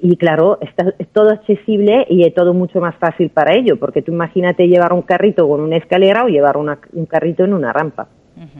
[0.00, 4.02] y claro, está, es todo accesible y es todo mucho más fácil para ellos, porque
[4.02, 7.72] tú imagínate llevar un carrito con una escalera o llevar una- un carrito en una
[7.72, 8.08] rampa.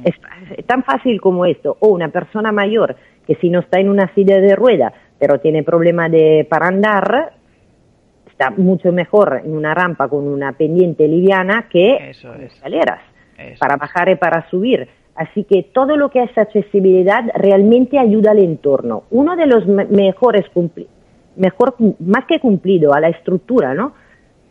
[0.04, 0.14] es,
[0.56, 1.76] es tan fácil como esto.
[1.80, 5.62] O una persona mayor que si no está en una silla de rueda, pero tiene
[5.62, 7.32] problema de para andar,
[8.38, 12.52] está mucho mejor en una rampa con una pendiente liviana que Eso es.
[12.52, 13.00] escaleras
[13.38, 13.58] Eso.
[13.58, 14.86] para bajar y para subir.
[15.14, 19.04] Así que todo lo que es accesibilidad realmente ayuda al entorno.
[19.10, 20.44] Uno de los me- mejores
[21.36, 23.94] mejor más que cumplido a la estructura, ¿no?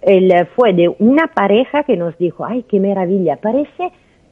[0.02, 3.92] El, eh, fue de una pareja que nos dijo, ay, qué maravilla, parece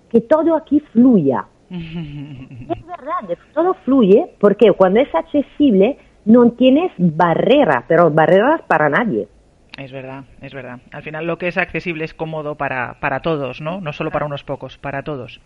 [0.10, 1.46] que todo aquí fluya.
[1.70, 9.28] Es verdad, todo fluye porque cuando es accesible no tienes barrera, pero barreras para nadie.
[9.76, 10.80] Es verdad, es verdad.
[10.92, 13.82] Al final lo que es accesible es cómodo para, para todos, ¿no?
[13.82, 15.42] No solo para unos pocos, para todos.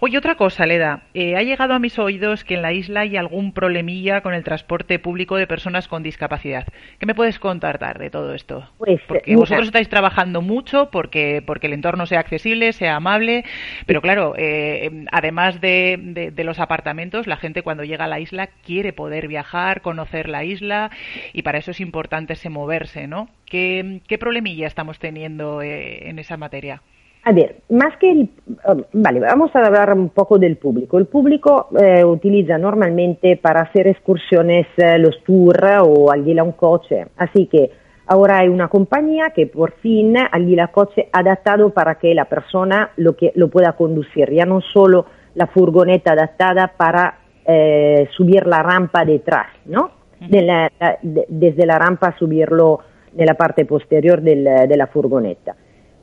[0.00, 1.04] Oye, otra cosa, Leda.
[1.14, 4.44] Eh, ha llegado a mis oídos que en la isla hay algún problemilla con el
[4.44, 6.66] transporte público de personas con discapacidad.
[6.98, 8.68] ¿Qué me puedes contar Dar, de todo esto?
[8.76, 9.38] Pues, porque mira.
[9.38, 13.44] vosotros estáis trabajando mucho porque, porque el entorno sea accesible, sea amable,
[13.86, 18.08] pero claro, eh, em, además de, de- de los apartamentos, la gente cuando llega a
[18.08, 20.90] la isla quiere poder viajar, conocer la isla
[21.32, 23.30] y para eso es importante ese moverse, ¿no?
[23.50, 26.80] ¿Qué, qué problemilla estamos teniendo eh, en esa materia?
[27.24, 28.30] A ver, más que el...
[28.66, 30.96] um, vale, vamos a hablar un poco del público.
[30.96, 37.08] El público eh, utiliza normalmente para hacer excursiones eh, los tours o alquila un coche.
[37.18, 37.70] Así que
[38.06, 43.14] ahora hay una compañía que por fin alquila coche adaptado para que la persona lo,
[43.16, 44.32] que, lo pueda conducir.
[44.32, 49.90] Ya no solo la furgoneta adaptada para eh, subir la rampa detrás, ¿no?
[50.20, 50.70] De la-
[51.02, 52.80] de- desde la rampa subirlo
[53.14, 55.54] nella parte posterior del- de la furgoneta.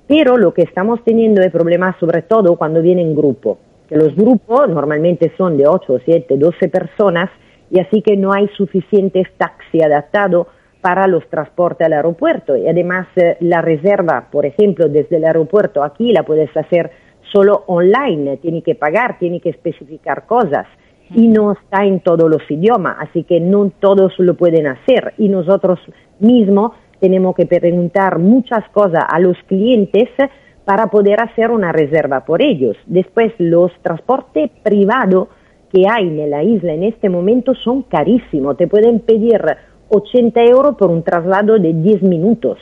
[0.08, 3.58] Pero lo que estamos teniendo es problemas sobre todo cuando viene en grupo,
[3.90, 7.30] que los grupos normalmente son de 8, 7, 12 personas
[7.70, 10.48] y así que no hay suficientes taxis adaptados
[10.82, 12.56] para los transportes al aeropuerto.
[12.56, 16.92] Y además eh, la reserva, por ejemplo, desde el aeropuerto aquí la puedes hacer
[17.34, 20.66] solo online, tiene que pagar, tiene que especificar cosas
[21.14, 25.28] y no está en todos los idiomas, así que no todos lo pueden hacer y
[25.30, 25.80] nosotros
[26.20, 30.10] mismos tenemos que preguntar muchas cosas a los clientes
[30.66, 32.76] para poder hacer una reserva por ellos.
[32.86, 35.30] Después, los transportes privados
[35.72, 38.58] que hay en la isla en este momento son carísimos.
[38.58, 39.42] Te pueden pedir
[39.90, 42.58] 80 euros por un traslado de 10 minutos.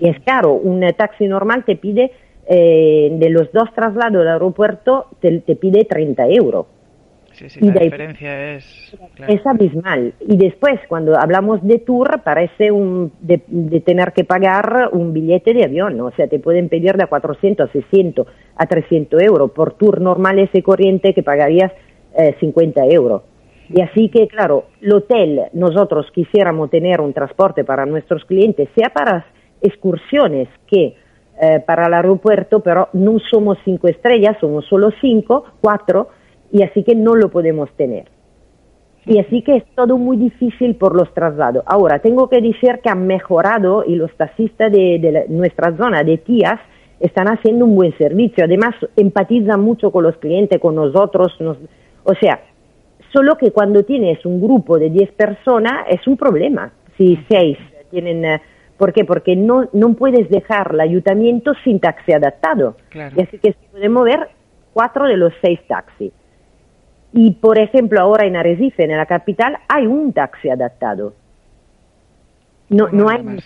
[0.00, 0.54] Y es caro.
[0.54, 2.12] Un taxi normal te pide,
[2.46, 6.66] eh, de los dos traslados al aeropuerto, te, te pide 30 euros.
[7.40, 8.94] Sí, sí, Y la diferencia es...
[9.14, 9.32] claro.
[9.32, 10.12] Es abismal.
[10.20, 15.54] Y después, cuando hablamos de tour, parece un, de, de tener que pagar un billete
[15.54, 15.96] de avión.
[15.96, 16.06] ¿no?
[16.06, 18.26] O sea, te pueden pedir de a 400 a 600
[18.56, 21.72] a 300 euros por tour normal ese corriente que pagarías
[22.14, 23.22] eh, 50 euros.
[23.70, 28.90] Y así que, claro, el hotel, nosotros quisiéramos tener un transporte para nuestros clientes, sea
[28.90, 29.24] para
[29.62, 30.94] excursiones que
[31.40, 36.08] eh, para el aeropuerto, pero no somos cinco estrellas, somos solo cinco, cuatro,
[36.52, 38.04] y así que no lo podemos tener.
[39.06, 41.64] Y así que es todo muy difícil por los traslados.
[41.66, 46.02] Ahora, tengo que decir que han mejorado y los taxistas de, de la- nuestra zona
[46.04, 46.60] de Tías
[47.00, 48.44] están haciendo un buen servicio.
[48.44, 51.34] Además, empatizan mucho con los clientes, con nosotros.
[51.40, 51.56] nos-
[52.04, 52.40] o sea,
[53.12, 56.72] solo que cuando tienes un grupo de 10 personas es un problema.
[56.98, 57.56] Si seis
[57.90, 58.24] tienen...
[58.24, 58.42] eh,
[58.76, 59.04] ¿Por qué?
[59.04, 62.76] Porque no, no puedes dejar el ayuntamiento sin taxi adaptado.
[62.88, 63.14] Claro.
[63.18, 64.28] Y así que se pueden mover
[64.72, 66.12] cuatro de los seis taxis.
[67.12, 71.14] Y, por ejemplo, ahora en Arrecife, en la capital, hay un taxi adaptado.
[72.68, 73.44] No, Uno no hay más,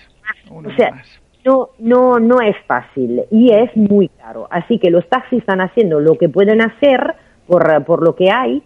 [0.50, 1.06] uno O sea, más.
[1.44, 4.46] no, no, no es fácil y es muy caro.
[4.50, 7.14] Así que los taxis están haciendo lo que pueden hacer
[7.46, 8.62] por, por lo que hay,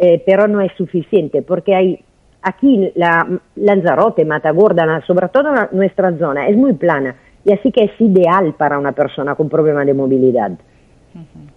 [0.00, 2.04] eh, pero no es suficiente porque hay
[2.40, 8.00] aquí la Lanzarote, Matagorda, sobre todo nuestra zona, es muy plana y así que es
[8.00, 10.52] ideal para una persona con problemas de movilidad.
[10.52, 11.47] O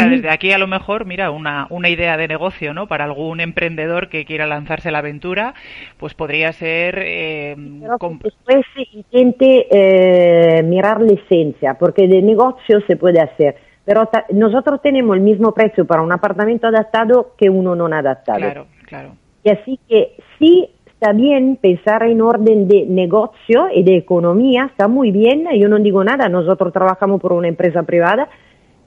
[0.00, 2.86] sea, desde aquí a lo mejor, mira, una, una idea de negocio, ¿no?
[2.86, 5.54] Para algún emprendedor que quiera lanzarse a la aventura,
[5.98, 6.98] pues podría ser...
[6.98, 7.56] eh,
[8.00, 13.56] que después intente eh, mirar la esencia, porque de negocio se puede hacer.
[13.84, 18.38] Pero nosotros tenemos el mismo precio para un apartamento adaptado que uno no adaptado.
[18.38, 19.16] Claro, claro.
[19.44, 24.88] Y así que sí está bien pensar en orden de negocio y de economía, está
[24.88, 28.28] muy bien, yo no digo nada, nosotros trabajamos por una empresa privada,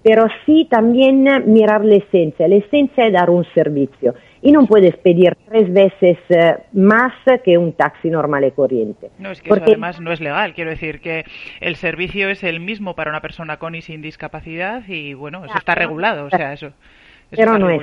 [0.04, 2.48] pero sí también mirar la esencia.
[2.48, 7.12] La esencia es dar un servicio y no puedes pedir tres veces eh, más
[7.44, 9.10] que un taxi normal y corriente.
[9.20, 10.54] No, es que Porque- eso además no es legal.
[10.54, 11.26] Quiero decir que
[11.60, 15.58] el servicio es el mismo para una persona con y sin discapacidad y, bueno, eso
[15.58, 16.26] está regulado.
[16.26, 16.76] O sea, eso, eso
[17.32, 17.82] Pero está no es.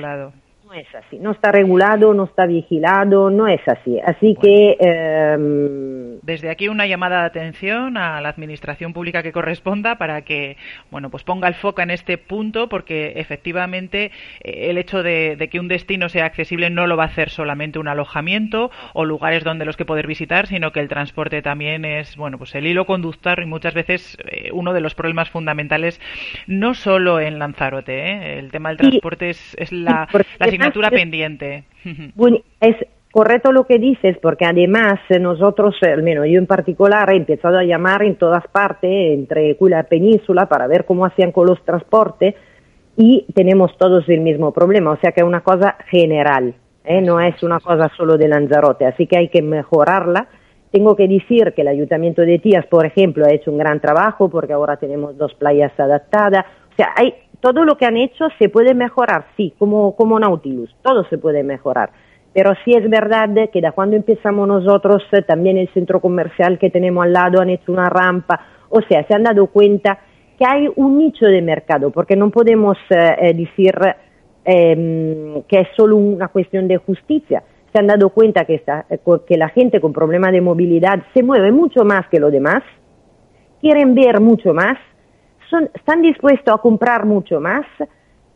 [0.67, 4.01] No es así, no está regulado, no está vigilado, no es así.
[4.05, 9.97] Así que eh, Desde aquí una llamada de atención a la administración pública que corresponda
[9.97, 10.57] para que,
[10.91, 15.47] bueno, pues ponga el foco en este punto porque efectivamente eh, el hecho de, de
[15.47, 19.45] que un destino sea accesible no lo va a hacer solamente un alojamiento o lugares
[19.45, 22.85] donde los que poder visitar, sino que el transporte también es, bueno, pues el hilo
[22.85, 26.01] conductor y muchas veces eh, uno de los problemas fundamentales
[26.45, 28.39] no solo en Lanzarote, ¿eh?
[28.39, 31.63] el tema del transporte es, es la, la asignatura pendiente.
[32.59, 32.75] Es
[33.11, 37.17] correcto lo que dices, porque además eh, nosotros, eh, al menos yo en particular, he
[37.17, 41.47] empezado a llamar en todas partes, entre y la península, para ver cómo hacían con
[41.47, 42.35] los transportes
[42.97, 47.01] y tenemos todos el mismo problema, o sea que es una cosa general, ¿eh?
[47.01, 50.27] no es una cosa solo de Lanzarote, así que hay que mejorarla.
[50.71, 54.29] Tengo que decir que el Ayuntamiento de Tías, por ejemplo, ha hecho un gran trabajo
[54.29, 56.45] porque ahora tenemos dos playas adaptadas.
[56.71, 60.75] O sea, hay, todo lo que han hecho se puede mejorar, sí, como, como Nautilus,
[60.81, 61.91] todo se puede mejorar.
[62.33, 66.69] Pero sí es verdad que da cuando empezamos nosotros, eh, también el centro comercial que
[66.69, 69.99] tenemos al lado han hecho una rampa, o sea, se han dado cuenta
[70.37, 73.73] que hay un nicho de mercado, porque no podemos eh, eh, decir
[74.45, 77.43] eh, que es solo una cuestión de justicia.
[77.73, 81.51] Se han dado cuenta que, eh, que la gente con problemas de movilidad se mueve
[81.51, 82.63] mucho más que lo demás,
[83.59, 84.77] quieren ver mucho más,
[85.49, 87.65] son, están dispuestos a comprar mucho más.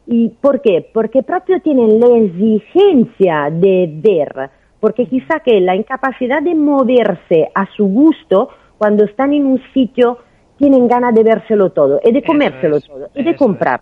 [0.08, 0.90] ¿Y por qué?
[0.94, 7.68] Porque proprio tienen la exigencia de ver, porque quizá que la incapacidad de moverse a
[7.76, 10.18] su gusto cuando están en un sitio
[10.58, 13.82] tienen ganas de vérselo todo y de comérselo es, todo y de comprar.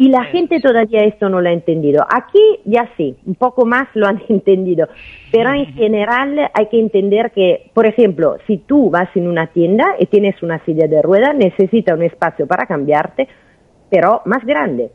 [0.00, 2.06] Y la gente todavía esto no lo ha entendido.
[2.08, 4.88] Aquí ya sí, un poco más lo han entendido.
[5.30, 9.96] Pero en general hay que entender que, por ejemplo, si tú vas en una tienda
[9.98, 13.28] y tienes una silla de ruedas, necesita un espacio para cambiarte,
[13.90, 14.90] pero más grande.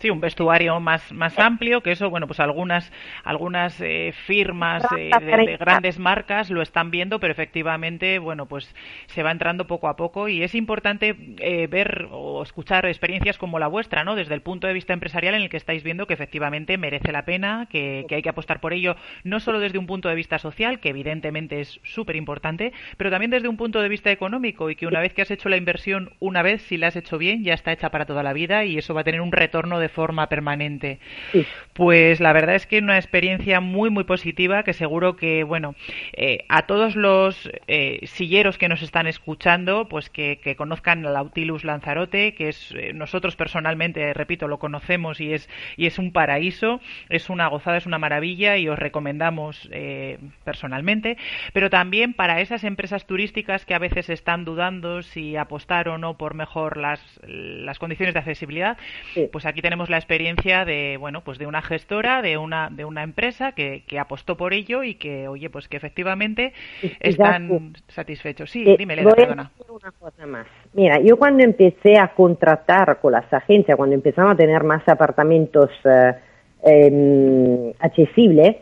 [0.00, 2.90] Sí, un vestuario más, más amplio, que eso, bueno, pues algunas,
[3.22, 8.74] algunas eh, firmas eh, de, de grandes marcas lo están viendo, pero efectivamente, bueno, pues
[9.08, 13.58] se va entrando poco a poco y es importante eh, ver o escuchar experiencias como
[13.58, 14.16] la vuestra, ¿no?
[14.16, 17.26] Desde el punto de vista empresarial en el que estáis viendo que efectivamente merece la
[17.26, 20.38] pena, que, que hay que apostar por ello, no solo desde un punto de vista
[20.38, 24.76] social, que evidentemente es súper importante, pero también desde un punto de vista económico y
[24.76, 27.44] que una vez que has hecho la inversión, una vez, si la has hecho bien,
[27.44, 29.89] ya está hecha para toda la vida y eso va a tener un retorno de
[29.90, 30.98] forma permanente.
[31.32, 31.46] Sí.
[31.74, 35.74] Pues la verdad es que una experiencia muy muy positiva que seguro que bueno
[36.12, 41.64] eh, a todos los eh, silleros que nos están escuchando pues que, que conozcan Nautilus
[41.64, 46.80] Lanzarote que es eh, nosotros personalmente repito lo conocemos y es y es un paraíso
[47.08, 51.16] es una gozada es una maravilla y os recomendamos eh, personalmente
[51.52, 56.18] pero también para esas empresas turísticas que a veces están dudando si apostar o no
[56.18, 58.76] por mejor las las condiciones de accesibilidad
[59.14, 59.28] Sí.
[59.32, 62.84] pues aquí tenemos tenemos la experiencia de, bueno, pues de una gestora, de una, de
[62.84, 66.52] una empresa que, que apostó por ello y que, oye, pues que efectivamente
[67.00, 68.50] están satisfechos.
[68.50, 69.50] Sí, Eh, dime, Leda, perdona.
[69.68, 70.46] una cosa más.
[70.74, 75.70] Mira, yo cuando empecé a contratar con las agencias, cuando empezamos a tener más apartamentos
[75.84, 76.12] eh,
[76.62, 78.56] em, accesibles,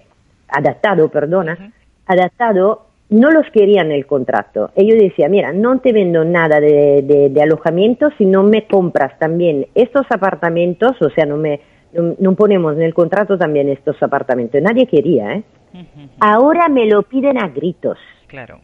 [0.48, 1.72] adaptado, perdona, Ujú.
[2.06, 4.70] adaptado, no los querían en el contrato.
[4.76, 9.18] Ellos decían, mira, no te vendo nada de, de- de alojamiento si no me compras
[9.18, 11.60] también estos apartamentos, o sea, no me
[11.92, 14.60] no, no ponemos en el contrato también estos apartamentos.
[14.60, 15.42] Nadie quería, ¿eh?
[16.20, 17.96] Ahora me lo piden a gritos.
[18.26, 18.60] Claro.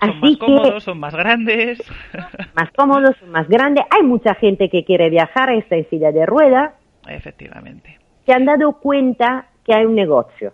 [0.00, 1.82] Son Así más que cómodos, son más grandes.
[2.54, 3.84] más cómodos, son más grandes.
[3.90, 6.74] Hay mucha gente que quiere viajar, está en silla de rueda,
[7.08, 7.98] Efectivamente.
[8.24, 10.52] se han dado cuenta que hay un negocio.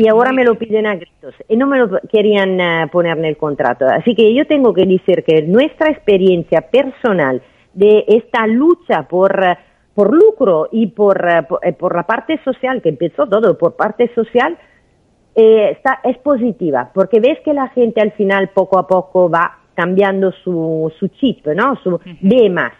[0.00, 1.34] Y ahora me lo piden a gritos.
[1.48, 3.84] Y no me lo querían eh, poner en el contrato.
[3.84, 7.42] Así que yo tengo que decir que nuestra experiencia personal
[7.74, 9.40] de esta lucha por,
[9.94, 13.74] por lucro y por, eh, por, eh, por la parte social, que empezó todo por
[13.74, 14.56] parte social,
[15.34, 19.58] eh, está, es positiva, porque ves que la gente al final poco a poco va
[19.74, 21.74] cambiando su, su chip, ¿no?
[21.82, 22.72] Su ve más.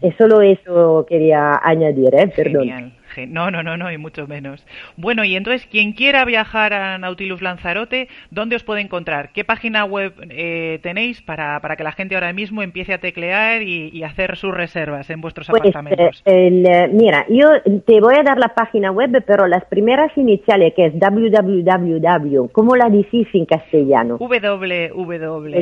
[0.00, 2.28] Es solo eso quería añadir, ¿eh?
[2.34, 2.62] Perdón.
[2.62, 2.92] Genial.
[3.14, 4.66] Gen- No, no, no, no, y mucho menos.
[4.96, 9.30] Bueno, y entonces, quien quiera viajar a Nautilus Lanzarote, ¿dónde os puede encontrar?
[9.32, 13.62] ¿Qué página web eh, tenéis para, para que la gente ahora mismo empiece a teclear
[13.62, 16.22] y, y hacer sus reservas en vuestros Pues, apartamentos?
[16.24, 17.48] eh, el, eh, mira, yo
[17.86, 22.76] te voy a dar la página web, pero las primeras iniciales, que es www, ¿cómo
[22.76, 24.16] la decís en castellano?
[24.18, 25.52] www.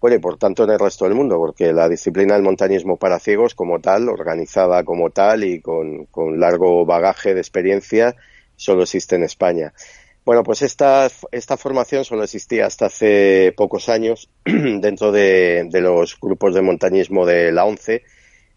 [0.00, 3.18] bueno, y por tanto en el resto del mundo, porque la disciplina del montañismo para
[3.18, 6.06] ciegos como tal, organizada como tal y con
[6.40, 8.14] largo bagaje de experiencia,
[8.56, 9.72] solo existe en España.
[10.26, 16.18] Bueno, pues esta, esta formación solo existía hasta hace pocos años dentro de, de los
[16.20, 18.02] grupos de montañismo de la ONCE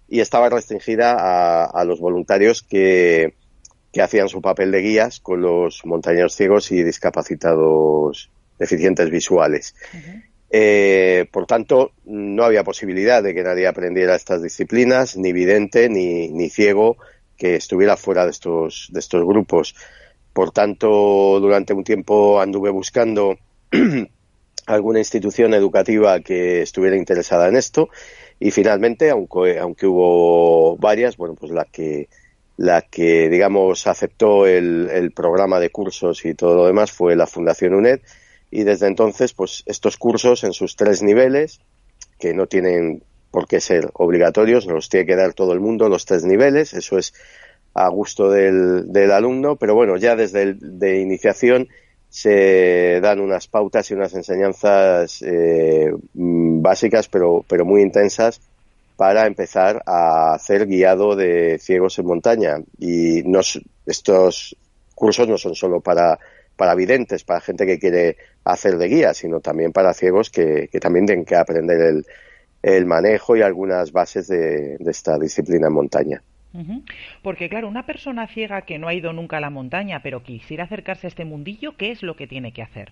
[0.08, 3.36] y estaba restringida a, a los voluntarios que,
[3.94, 9.76] que hacían su papel de guías con los montañeros ciegos y discapacitados deficientes visuales.
[10.50, 16.30] Eh, por tanto, no había posibilidad de que nadie aprendiera estas disciplinas, ni vidente ni,
[16.30, 16.98] ni ciego
[17.38, 19.76] que estuviera fuera de estos, de estos grupos.
[20.40, 20.88] Por tanto,
[21.42, 23.38] durante un tiempo anduve buscando
[24.68, 27.90] alguna institución educativa que estuviera interesada en esto
[28.40, 32.08] y finalmente, aunque, aunque hubo varias, bueno, pues la que
[32.56, 37.28] la que, digamos, aceptó el, el programa de cursos y todo lo demás fue la
[37.28, 38.00] Fundación UNED
[38.50, 41.60] y desde entonces, pues estos cursos en sus tres niveles,
[42.18, 46.06] que no tienen por qué ser obligatorios, los tiene que dar todo el mundo los
[46.06, 47.14] tres niveles, eso es
[47.74, 51.68] a gusto del, del alumno, pero bueno, ya desde el de iniciación
[52.10, 58.42] se dan unas pautas y unas enseñanzas eh, mm, básicas, pero, pero muy intensas
[58.96, 62.58] para empezar a hacer guiado de ciegos en montaña.
[62.78, 63.24] Y
[63.86, 64.58] estos
[64.96, 66.20] cursos no son solo para
[66.60, 70.82] para videntes, para gente que quiere hacer de guía, sino también para ciegos que, que
[70.82, 72.06] también tienen que aprender el,
[72.62, 76.22] el manejo y algunas bases de, de esta disciplina en montaña.
[77.22, 80.64] Porque claro, una persona ciega que no ha ido nunca a la montaña, pero quisiera
[80.64, 82.92] acercarse a este mundillo, ¿qué es lo que tiene que hacer?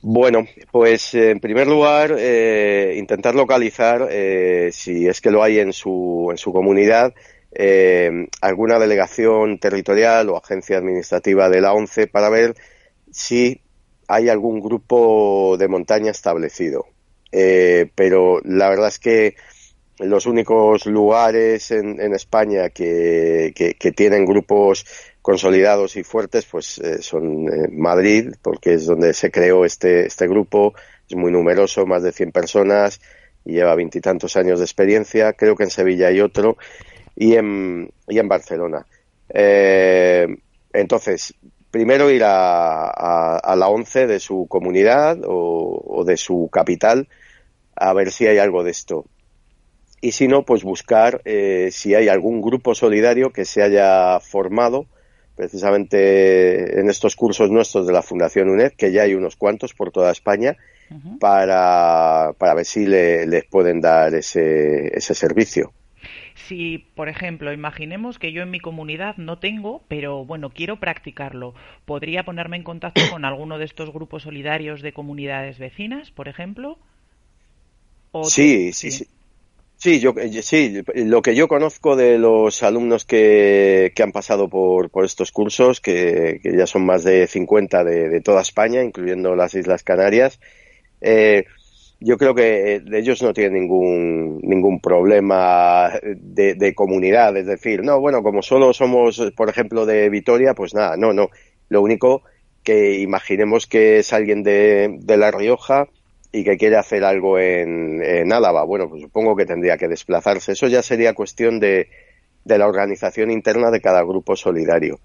[0.00, 5.58] Bueno, pues eh, en primer lugar, eh, intentar localizar, eh, si es que lo hay
[5.58, 7.12] en su, en su comunidad,
[7.52, 12.54] eh, alguna delegación territorial o agencia administrativa de la ONCE para ver
[13.10, 13.60] si
[14.06, 16.86] hay algún grupo de montaña establecido.
[17.32, 19.36] Eh, pero la verdad es que
[20.00, 23.52] los únicos lugares en, en España que,
[23.96, 24.86] tienen grupos
[25.22, 30.26] consolidados y fuertes pues eh, son eh, Madrid porque es donde se creó este este
[30.28, 30.74] grupo.
[31.08, 33.00] Es muy numeroso más de 100 personas
[33.44, 36.56] y lleva veintitantos años de experiencia creo que en Sevilla hay otro
[37.16, 38.86] y en y en Barcelona.
[39.28, 40.26] Eh,
[40.72, 41.34] entonces
[41.70, 47.08] primero ir a, a, a la ONCE de su comunidad o, o de su capital
[47.74, 49.04] a ver si hay algo de esto
[50.00, 54.86] y si no, pues buscar eh, si hay algún grupo solidario que se haya formado
[55.36, 59.92] precisamente en estos cursos nuestros de la Fundación UNED, que ya hay unos cuantos por
[59.92, 60.56] toda España,
[61.20, 65.72] para, para ver si le, les pueden dar ese, ese servicio.
[66.34, 71.54] Si, por ejemplo, imaginemos que yo en mi comunidad no tengo, pero bueno, quiero practicarlo,
[71.84, 76.78] ¿podría ponerme en contacto con alguno de estos grupos solidarios de comunidades vecinas, por ejemplo?
[78.12, 79.06] ¿O Sí, sí, sí.
[79.80, 84.48] Sí, yo, eh, sí, lo que yo conozco de los alumnos que, que han pasado
[84.48, 88.82] por, por estos cursos, que, que ya son más de 50 de, de toda España,
[88.82, 90.40] incluyendo las Islas Canarias,
[91.00, 91.44] eh,
[92.00, 97.84] yo creo que eh, ellos no tienen ningún, ningún problema de, de comunidad, es decir,
[97.84, 101.30] no, bueno, como solo somos, por ejemplo, de Vitoria, pues nada, no, no.
[101.68, 102.22] Lo único
[102.64, 105.88] que imaginemos que es alguien de, de La Rioja
[106.32, 108.64] y que quiere hacer algo en, en Álava.
[108.64, 110.52] Bueno, pues supongo que tendría que desplazarse.
[110.52, 111.88] Eso ya sería cuestión de,
[112.44, 115.00] de la organización interna de cada grupo solidario.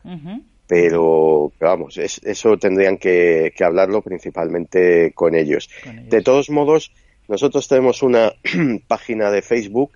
[0.68, 5.70] Pero, pero vamos, es- eso tendrían que, que hablarlo principalmente con ellos.
[5.84, 6.10] Con ellos.
[6.10, 6.92] De todos modos,
[7.28, 8.34] nosotros tenemos una
[8.88, 9.92] página de Facebook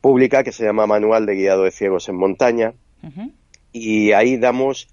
[0.00, 2.74] pública que se llama Manual de Guiado de Ciegos en Montaña
[3.72, 4.88] y ahí damos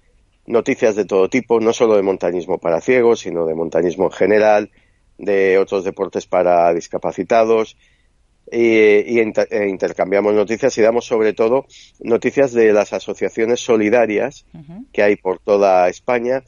[0.46, 4.70] noticias de todo tipo, no solo de montañismo para ciegos, sino de montañismo en general,
[5.18, 7.76] de otros deportes para discapacitados,
[8.50, 11.66] y, y inter- e intercambiamos noticias y damos sobre todo
[12.00, 14.46] noticias de las asociaciones solidarias
[14.92, 16.44] que hay por toda España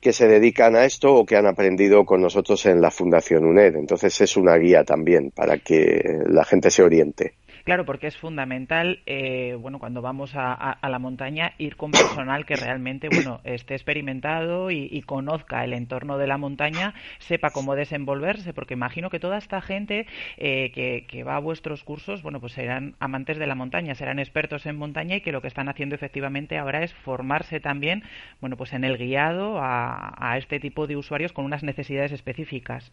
[0.00, 3.76] que se dedican a esto o que han aprendido con nosotros en la Fundación UNED.
[3.76, 7.34] Entonces es una guía también para que la gente se oriente.
[7.64, 12.44] Claro, porque es fundamental, eh, bueno, cuando vamos a, a- la montaña, ir con personal
[12.46, 17.74] que realmente, bueno, esté experimentado y, y conozca el entorno de la montaña, sepa cómo
[17.76, 20.06] desenvolverse, porque imagino que toda esta gente
[20.36, 24.18] eh, que, que va a vuestros cursos, bueno, pues serán amantes de la montaña, serán
[24.18, 28.02] expertos en montaña y que lo que están haciendo efectivamente ahora es formarse también,
[28.40, 32.90] bueno, pues en el guiado a este tipo de usuarios con unas necesidades específicas.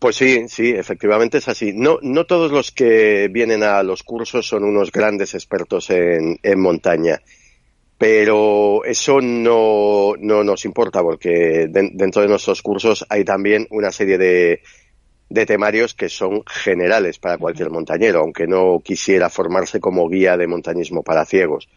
[0.00, 1.72] Pues sí, sí, efectivamente es así.
[1.74, 6.58] No, no todos los que vienen a los cursos son unos grandes expertos en, en
[6.58, 7.20] montaña,
[7.98, 13.92] pero eso no, no nos importa porque den- dentro de nuestros cursos hay también una
[13.92, 14.62] serie de,
[15.28, 20.46] de temarios que son generales para cualquier montañero, aunque no quisiera formarse como guía de
[20.46, 21.68] montañismo para ciegos.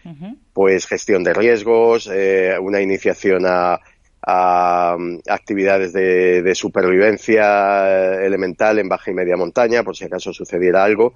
[0.54, 3.82] Pues gestión de riesgos, eh, una iniciación a,
[4.26, 10.06] a, mm, actividades de, de supervivencia eh, elemental en baja y media montaña, por si
[10.06, 11.14] acaso sucediera algo.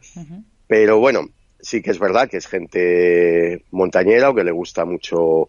[0.67, 1.29] Pero bueno,
[1.59, 5.47] sí que es verdad que es gente montañera o que le gusta mucho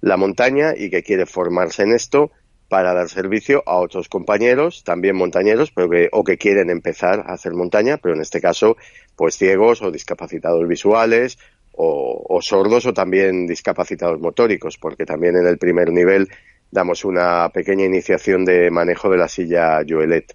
[0.00, 2.30] la montaña y que quiere formarse en esto
[2.68, 7.32] para dar servicio a otros compañeros, también montañeros, pero que, o que quieren empezar a
[7.32, 8.76] hacer montaña, pero en este caso,
[9.16, 11.38] pues ciegos o discapacitados visuales
[11.72, 16.28] o, o sordos o también discapacitados motóricos, porque también en el primer nivel
[16.70, 20.34] damos una pequeña iniciación de manejo de la silla Joelet.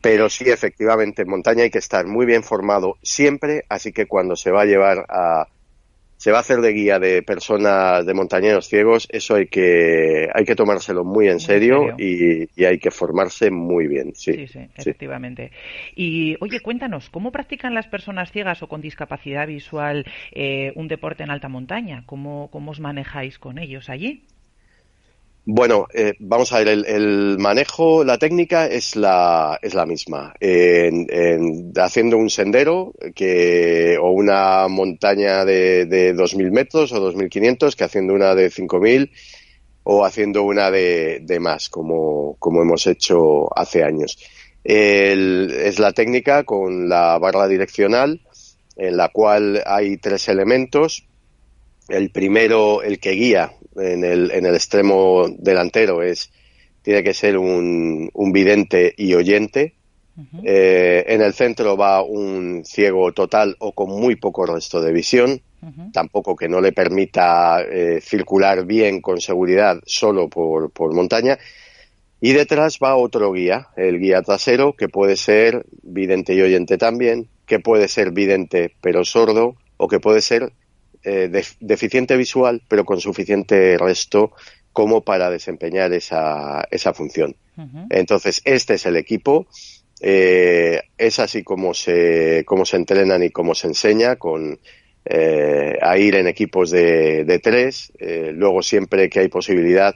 [0.00, 4.36] Pero sí, efectivamente, en montaña hay que estar muy bien formado siempre, así que cuando
[4.36, 5.46] se va a llevar a,
[6.16, 10.44] se va a hacer de guía de personas, de montañeros ciegos, eso hay que, hay
[10.44, 14.32] que tomárselo muy en serio, Y, y hay que formarse muy bien, sí.
[14.32, 15.52] Sí, sí, efectivamente.
[15.94, 21.22] Y oye, cuéntanos, ¿cómo practican las personas ciegas o con discapacidad visual eh, un deporte
[21.22, 22.02] en alta montaña?
[22.06, 24.24] ¿Cómo, ¿Cómo os manejáis con ellos allí?
[25.48, 30.34] Bueno, eh, vamos a ver, el, el, manejo, la técnica es la, es la misma.
[30.40, 37.76] En, en, haciendo un sendero que, o una montaña de, de 2.000 metros o 2.500
[37.76, 39.12] que haciendo una de 5.000
[39.84, 44.18] o haciendo una de, de más, como, como, hemos hecho hace años.
[44.64, 48.20] El, es la técnica con la barra direccional
[48.74, 51.06] en la cual hay tres elementos.
[51.88, 56.30] El primero, el que guía, en el, en el extremo delantero es
[56.82, 59.74] tiene que ser un, un vidente y oyente.
[60.16, 60.42] Uh -huh.
[60.44, 65.42] eh, en el centro va un ciego total o con muy poco resto de visión,
[65.62, 65.92] uh -huh.
[65.92, 71.38] tampoco que no le permita eh, circular bien con seguridad solo por, por montaña.
[72.20, 77.28] Y detrás va otro guía, el guía trasero, que puede ser vidente y oyente también,
[77.44, 80.52] que puede ser vidente pero sordo, o que puede ser
[81.06, 84.32] eh, de, deficiente visual, pero con suficiente resto
[84.72, 87.36] como para desempeñar esa, esa función.
[87.56, 87.86] Uh -huh.
[87.90, 89.46] Entonces, este es el equipo.
[90.00, 94.58] Eh, es así como se, como se entrenan y cómo se enseña, con
[95.04, 97.92] eh, a ir en equipos de, de tres.
[98.00, 99.94] Eh, luego, siempre que hay posibilidad,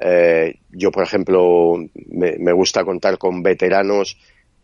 [0.00, 1.74] eh, yo, por ejemplo,
[2.10, 4.16] me, me gusta contar con veteranos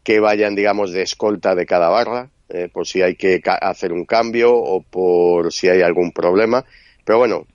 [0.05, 4.05] que vayan, digamos, de escolta de cada barra, eh, por si hay que hacer un
[4.05, 6.65] cambio o por si hay algún problema.
[7.05, 7.47] Pero bueno,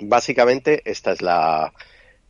[0.00, 1.72] básicamente esta es la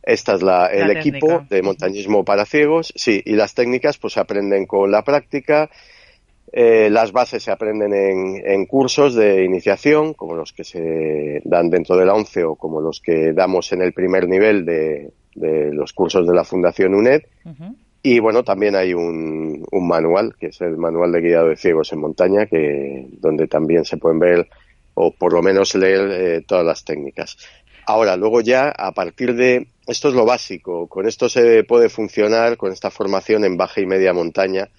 [0.03, 4.13] esta es la, el la equipo de montañismo para ciegos, sí, y las técnicas pues
[4.13, 5.69] se aprenden con la práctica,
[6.53, 11.69] eh, las bases se aprenden en, en, cursos de iniciación, como los que se dan
[11.69, 15.73] dentro de la ONCE o como los que damos en el primer nivel de, de
[15.73, 17.23] los cursos de la Fundación UNED.
[17.43, 17.75] Uh -huh.
[18.09, 21.99] Y bueno, también hay un, manual, que es el manual de guiado de ciegos en
[21.99, 24.47] montaña, que donde también se pueden ver
[24.93, 27.37] o por lo menos leer eh, todas las técnicas.
[27.85, 32.55] Ahora, luego ya, a partir de, esto es lo básico, con esto se puede funcionar,
[32.55, 34.69] con esta formación en baja y media montaña,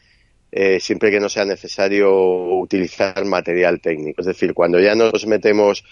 [0.51, 2.11] eh, siempre que no sea necesario
[2.59, 4.23] utilizar material técnico.
[4.23, 5.85] Es decir, cuando ya nos metemos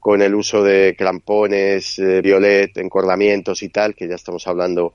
[0.00, 4.94] con el uso de crampones, eh, violet, encordamientos y tal, que ya estamos hablando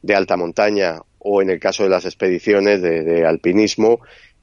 [0.00, 4.00] de alta montaña o en el caso de las expediciones de, de alpinismo,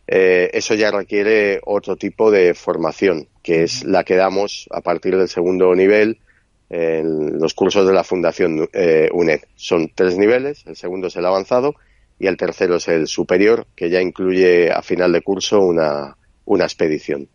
[0.07, 5.15] eh, eso ya requiere otro tipo de formación, que es la que damos a partir
[5.15, 6.17] del segundo nivel
[6.69, 9.41] en los cursos de la Fundación eh, UNED.
[9.55, 11.75] Son tres niveles, el segundo es el avanzado
[12.17, 16.63] y el tercero es el superior, que ya incluye a final de curso una, una
[16.63, 17.29] expedición.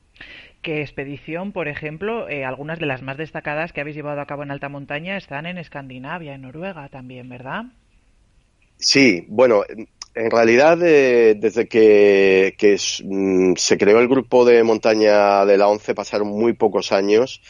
[0.61, 4.43] ¿Qué expedición, por ejemplo, eh, algunas de las más destacadas que habéis llevado a cabo
[4.43, 7.67] en alta montaña están en Escandinavia, en Noruega también, ¿verdad?
[8.79, 9.63] Sí, bueno,
[10.15, 12.55] en realidad eh, desde que,
[13.05, 17.43] mm, se creó el grupo de montaña de la ONCE pasaron muy pocos años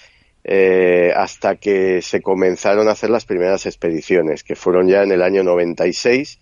[0.44, 5.22] eh, hasta que se comenzaron a hacer las primeras expediciones, que fueron ya en el
[5.22, 6.38] año 96.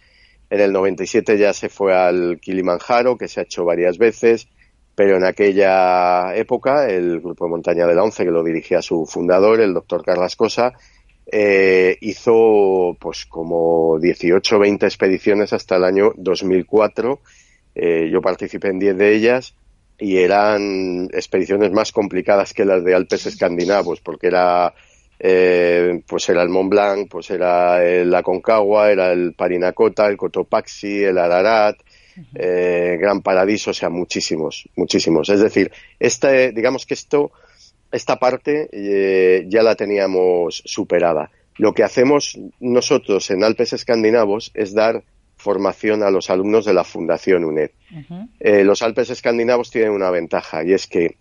[0.51, 4.49] En el 97 ya se fue al Kilimanjaro, que se ha hecho varias veces,
[4.95, 9.07] pero en aquella época el grupo de montaña de la ONCE, que lo dirigía su
[9.07, 10.75] fundador, el doctor Carrascosa,
[11.27, 17.21] eh, hizo pues como 18 o 20 expediciones hasta el año 2004.
[17.75, 19.55] Eh, yo participé en 10 de ellas
[19.99, 24.75] y eran expediciones más complicadas que las de Alpes escandinavos porque era
[25.19, 31.05] eh, pues era el Mont Blanc, pues era el Aconcagua, era el Parinacota, el Cotopaxi,
[31.05, 31.77] el Ararat,
[32.35, 35.29] eh, Gran Paradiso, o sea, muchísimos, muchísimos.
[35.31, 37.33] Es decir, este, digamos que esto
[37.95, 41.31] esta parte eh, ya la teníamos superada.
[41.57, 45.05] Lo que hacemos nosotros en Alpes Escandinavos es dar
[45.37, 47.71] formación a los alumnos de la Fundación UNED.
[47.93, 48.29] Uh -huh.
[48.41, 51.17] eh, los Alpes Escandinavos tienen una ventaja y es que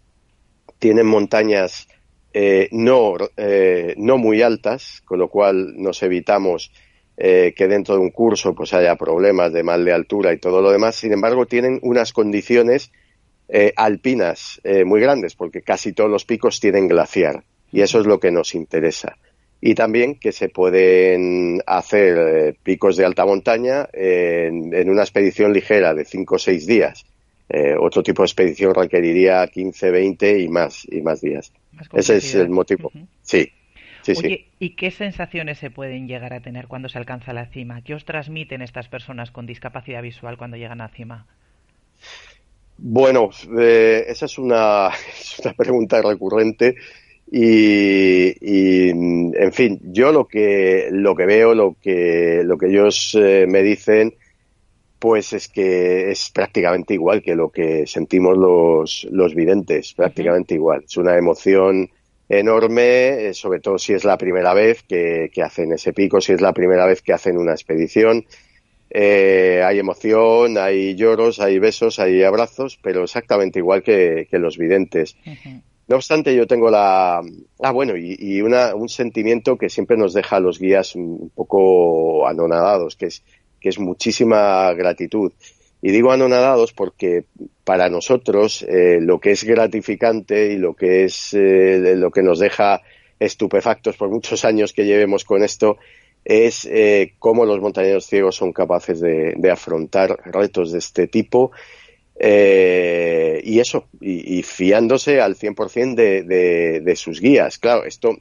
[0.79, 1.87] tienen montañas
[2.33, 6.71] eh, no, eh, no muy altas, con lo cual nos evitamos
[7.15, 10.61] eh, que dentro de un curso pues haya problemas de mal de altura y todo
[10.61, 10.95] lo demás.
[10.95, 12.91] Sin embargo, tienen unas condiciones
[13.49, 18.05] eh, alpinas eh, muy grandes, porque casi todos los picos tienen glaciar, y eso es
[18.05, 19.17] lo que nos interesa.
[19.65, 25.53] Y también que se pueden hacer eh, picos de alta montaña en, en, una expedición
[25.53, 27.05] ligera de 5 o 6 días.
[27.49, 31.53] Eh, otro tipo de expedición requeriría 15, 20 y más, y más días.
[31.71, 32.91] Más Ese es el motivo.
[32.93, 33.07] Uh -huh.
[33.21, 33.51] Sí.
[34.01, 34.45] Sí, Oye, sí.
[34.59, 37.81] ¿y qué sensaciones se pueden llegar a tener cuando se alcanza la cima?
[37.83, 41.25] ¿Qué os transmiten estas personas con discapacidad visual cuando llegan a la cima?
[42.77, 46.75] Bueno, eh, esa es una, es una, pregunta recurrente
[47.31, 53.17] y, y, en fin, yo lo que lo que veo, lo que lo que ellos
[53.19, 54.13] eh, me dicen,
[54.99, 60.57] pues es que es prácticamente igual que lo que sentimos los los videntes, prácticamente uh
[60.57, 60.59] -huh.
[60.59, 60.83] igual.
[60.85, 61.89] Es una emoción
[62.29, 66.33] enorme, eh, sobre todo si es la primera vez que, que, hacen ese pico, si
[66.33, 68.25] es la primera vez que hacen una expedición.
[68.95, 74.57] Eh, hay emoción, hay lloros, hay besos, hay abrazos, pero exactamente igual que, que los
[74.57, 75.15] videntes.
[75.25, 75.61] Uh -huh.
[75.87, 77.21] No obstante, yo tengo la.
[77.59, 81.31] Ah, bueno, y, y una, un sentimiento que siempre nos deja a los guías un
[81.35, 83.23] poco anonadados, que es,
[83.59, 85.31] que es muchísima gratitud.
[85.81, 87.25] Y digo anonadados porque
[87.65, 92.39] para nosotros eh, lo que es gratificante y lo que es eh, lo que nos
[92.39, 92.81] deja
[93.19, 95.77] estupefactos por muchos años que llevemos con esto
[96.25, 101.51] es eh, cómo los montañeros ciegos son capaces de, afrontar retos de este tipo
[102.15, 107.57] eh, y eso, y, y, fiándose al 100% de, de, de sus guías.
[107.57, 108.15] Claro, esto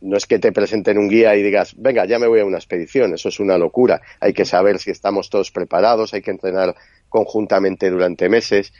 [0.00, 2.58] no es que te presenten un guía y digas, venga, ya me voy a una
[2.58, 4.00] expedición, eso es una locura.
[4.20, 6.74] Hay que saber si estamos todos preparados, hay que entrenar
[7.08, 8.72] conjuntamente durante meses.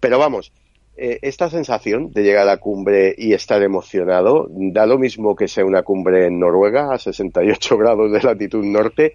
[0.00, 0.52] Pero vamos,
[0.96, 5.48] eh, esta sensación de llegar a la cumbre y estar emocionado da lo mismo que
[5.48, 9.14] sea una cumbre en Noruega a 68 grados de latitud norte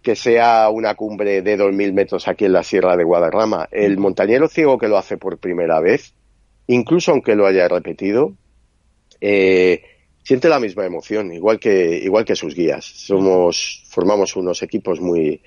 [0.00, 3.68] que sea una cumbre de 2.000 metros aquí en la Sierra de Guadarrama.
[3.72, 6.14] El montañero ciego que lo hace por primera vez,
[6.68, 8.32] incluso aunque lo haya repetido,
[9.20, 9.82] eh,
[10.22, 12.84] siente la misma emoción, igual que, igual que sus guías.
[12.84, 15.42] Somos, formamos unos equipos muy,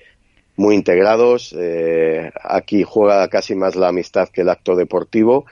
[0.60, 1.56] muy integrados.
[1.58, 5.46] Eh, aquí juega casi más la amistad que el acto deportivo.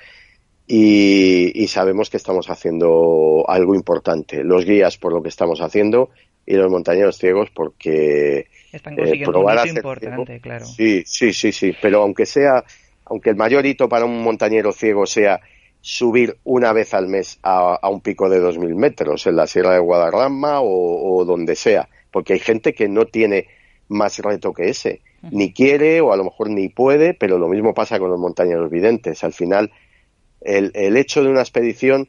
[0.67, 4.45] Y, y, sabemos que estamos haciendo algo importante.
[4.45, 6.11] Los guías por lo que estamos haciendo
[6.45, 10.67] y los montañeros ciegos porque están consiguiendo eh, probar un hito importante, ciego, claro.
[10.67, 11.73] Sí, sí, sí, sí.
[11.81, 12.63] Pero aunque sea,
[13.07, 15.41] aunque el mayor hito para un montañero ciego sea
[15.81, 19.73] subir una vez al mes a, a un pico de 2.000 metros en la Sierra
[19.73, 23.47] de Guadarrama o, o, donde sea, porque hay gente que no tiene
[23.89, 27.75] más reto que ese, ni quiere o a lo mejor ni puede, pero lo mismo
[27.75, 29.25] pasa con los montañeros videntes.
[29.25, 29.73] Al final,
[30.41, 32.09] el, el hecho de una expedición,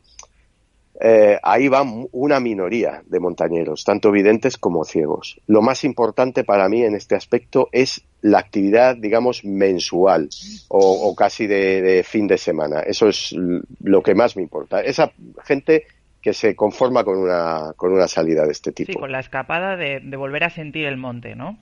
[1.01, 5.39] eh, ahí va una minoría de montañeros, tanto videntes como ciegos.
[5.47, 10.29] Lo más importante para mí en este aspecto es la actividad, digamos, mensual
[10.67, 12.81] o, o casi de, de, fin de semana.
[12.81, 13.33] Eso es
[13.81, 14.81] lo que más me importa.
[14.81, 15.13] Esa
[15.45, 15.85] gente
[16.21, 18.91] que se conforma con una, con una salida de este tipo.
[18.91, 21.57] Sí, con la escapada de, de volver a sentir el monte, ¿no?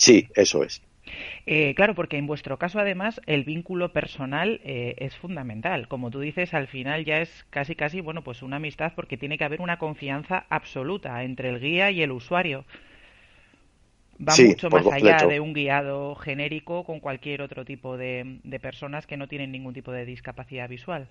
[0.00, 0.82] Sí, eso es.
[1.46, 5.88] Eh, claro, porque en vuestro caso, además, el vínculo personal eh, es fundamental.
[5.88, 9.38] Como tú dices, al final ya es casi, casi, bueno, pues una amistad porque tiene
[9.38, 12.64] que haber una confianza absoluta entre el guía y el usuario.
[14.28, 14.92] Va sí, mucho más completo.
[14.92, 19.50] allá de un guiado genérico con cualquier otro tipo de, de personas que no tienen
[19.50, 21.08] ningún tipo de discapacidad visual.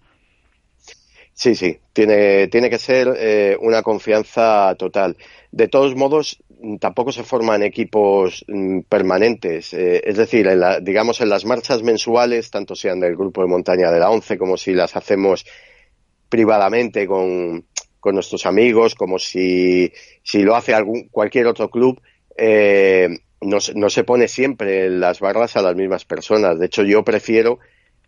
[1.33, 5.15] Sí, sí, tiene, tiene que ser eh, una confianza total.
[5.51, 6.43] De todos modos,
[6.79, 9.73] tampoco se forman equipos mm, permanentes.
[9.73, 13.47] Eh, es decir, en la, digamos en las marchas mensuales, tanto sean del grupo de
[13.47, 15.45] montaña de la ONCE como si las hacemos
[16.27, 17.65] privadamente con,
[17.99, 19.91] con nuestros amigos, como si,
[20.23, 22.01] si lo hace algún, cualquier otro club,
[22.37, 23.09] eh,
[23.41, 26.59] no, no se pone siempre las barras a las mismas personas.
[26.59, 27.59] De hecho, yo prefiero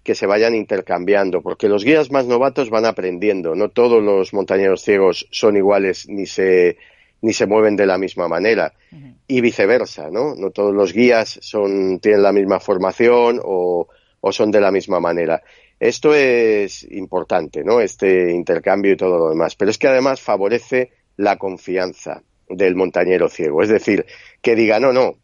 [0.04, 3.56] que se vayan intercambiando, porque los guías más novatos van aprendiendo.
[3.56, 6.78] No todos los montañeros ciegos son iguales ni se,
[7.22, 8.74] ni se mueven de la misma manera.
[8.92, 9.16] Uh -huh.
[9.28, 10.36] Y viceversa, ¿no?
[10.36, 13.88] No todos los guías son, tienen la misma formación o,
[14.22, 15.42] o son de la misma manera.
[15.80, 17.82] Esto es importante, ¿no?
[17.82, 19.56] Este intercambio y todo lo demás.
[19.56, 23.64] Pero es que además favorece la confianza del montañero ciego.
[23.64, 24.06] Es decir,
[24.42, 25.16] que diga, no, no,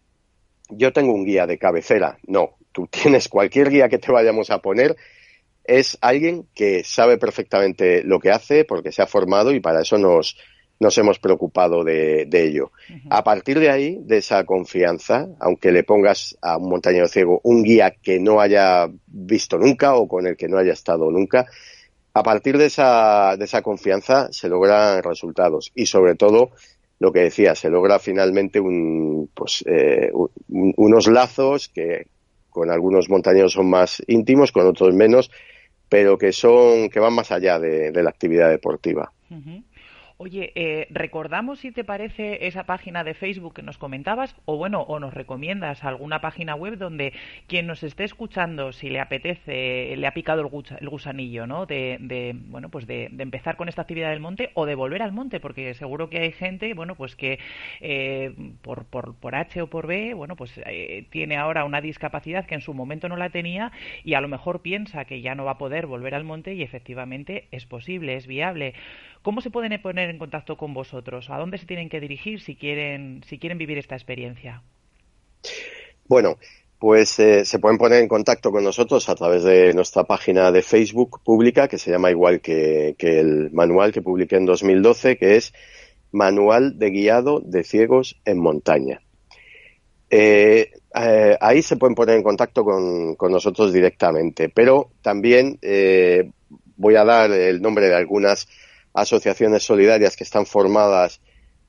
[0.70, 2.18] yo tengo un guía de cabecera.
[2.28, 4.96] No, tú tienes cualquier guía que te vayamos a poner,
[5.64, 9.98] es alguien que sabe perfectamente lo que hace porque se ha formado y para eso
[9.98, 10.38] nos,
[10.80, 12.66] nos hemos preocupado de, de ello.
[12.88, 13.08] Uh -huh.
[13.10, 17.64] A partir de ahí, de esa confianza, aunque le pongas a un montañero ciego un
[17.64, 21.48] guía que no haya visto nunca o con el que no haya estado nunca,
[22.14, 26.52] a partir de esa, de esa confianza se logran resultados y sobre todo
[27.00, 32.08] lo que decía, se logra finalmente un, pues, eh, un, unos lazos que
[32.58, 35.30] con algunos montañeros son más íntimos, con otros menos,
[35.90, 39.14] pero que son que van más allá de, de la actividad deportiva.
[40.20, 44.82] Oye, eh, recordamos si te parece esa página de Facebook que nos comentabas, o bueno,
[44.82, 47.14] o nos recomiendas alguna página web donde
[47.46, 51.68] quien nos esté escuchando, si le apetece, le ha picado el, gusa, el gusanillo, ¿no?
[51.68, 55.04] De, de bueno, pues de, de, empezar con esta actividad del monte o de volver
[55.04, 57.38] al monte, porque seguro que hay gente, bueno, pues que
[57.80, 62.48] eh, por, por, por H o por B, bueno, pues eh, tiene ahora una discapacidad
[62.48, 63.72] que en su momento no la tenía
[64.04, 66.64] y a lo mejor piensa que ya no va a poder volver al monte y
[66.64, 68.74] efectivamente es posible, es viable.
[69.28, 71.30] ¿Cómo se pueden poner en contacto con vosotros?
[71.30, 73.20] ¿A dónde se tienen que dirigir si quieren,
[73.58, 74.64] vivir esta experiencia?
[76.08, 76.38] Bueno,
[76.80, 80.62] pues eh, se pueden poner en contacto con nosotros a través de nuestra página de
[80.62, 85.54] Facebook pública, que se llama igual que, el manual que publiqué en 2012, que es
[86.14, 89.02] Manual de Guiado de Ciegos en Montaña.
[90.10, 95.60] Eh, eh, ahí se pueden poner en contacto con, con nosotros directamente, pero también
[96.78, 98.48] voy a dar el nombre de algunas
[98.98, 101.22] asociaciones solidarias que están formadas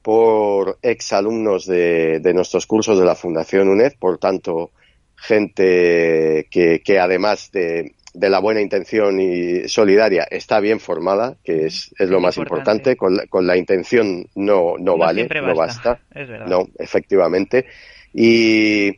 [0.02, 4.70] por exalumnos de, de nuestros cursos de la Fundación UNED, por tanto,
[5.14, 11.66] gente que, que además de, de la buena intención y solidaria está bien formada, que
[11.66, 12.96] es, es lo más importante.
[12.96, 16.00] Con, la, con la intención no, no, No vale, no basta, basta.
[16.14, 16.46] es verdad.
[16.46, 17.66] No, efectivamente.
[18.14, 18.96] Y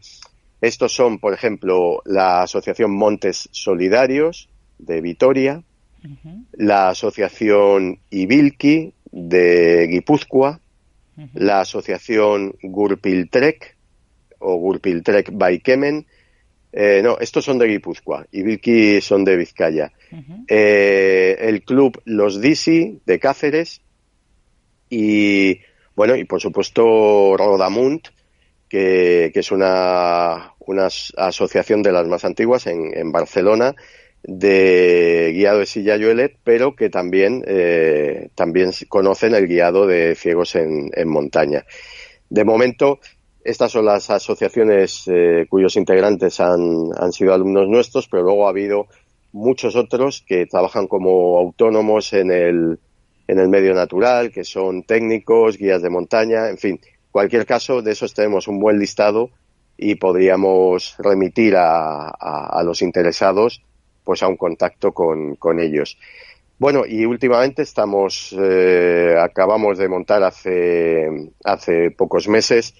[0.61, 5.63] estos son, por ejemplo, la Asociación Montes Solidarios de Vitoria,
[6.53, 10.61] la Asociación Ibilki de Guipúzcoa,
[11.35, 13.77] la Asociación Gurpiltrek
[14.39, 16.07] o Gurpiltrek Baikemen.
[16.73, 19.93] Eh, no, estos son de Guipúzcoa, Ibilki son de Vizcaya.
[20.49, 23.81] Eh, el club Los Disi de Cáceres
[24.89, 25.61] y,
[25.97, 28.09] bueno, y por supuesto Rodamunt,
[28.69, 33.75] que, que es una, una as- asociación de las más antiguas en, en Barcelona
[34.23, 40.55] de guiado de silla Joelet, pero que también, eh, también conocen el guiado de ciegos
[40.57, 41.65] en, montaña.
[42.29, 43.01] De momento,
[43.43, 48.51] estas son las asociaciones eh, cuyos integrantes han, han sido alumnos nuestros, pero luego ha
[48.51, 48.87] habido
[49.33, 52.79] muchos otros que trabajan como autónomos en el,
[53.27, 57.93] en el medio natural, que son técnicos, guías de montaña, en fin, cualquier caso, de
[57.93, 59.31] esos tenemos un buen listado
[59.79, 63.63] y podríamos remitir a- a los interesados
[64.11, 65.97] pues a un contacto con, con ellos.
[66.59, 72.75] Bueno, y últimamente estamos, eh, acabamos de montar hace, hace pocos meses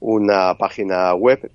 [0.00, 1.48] una página web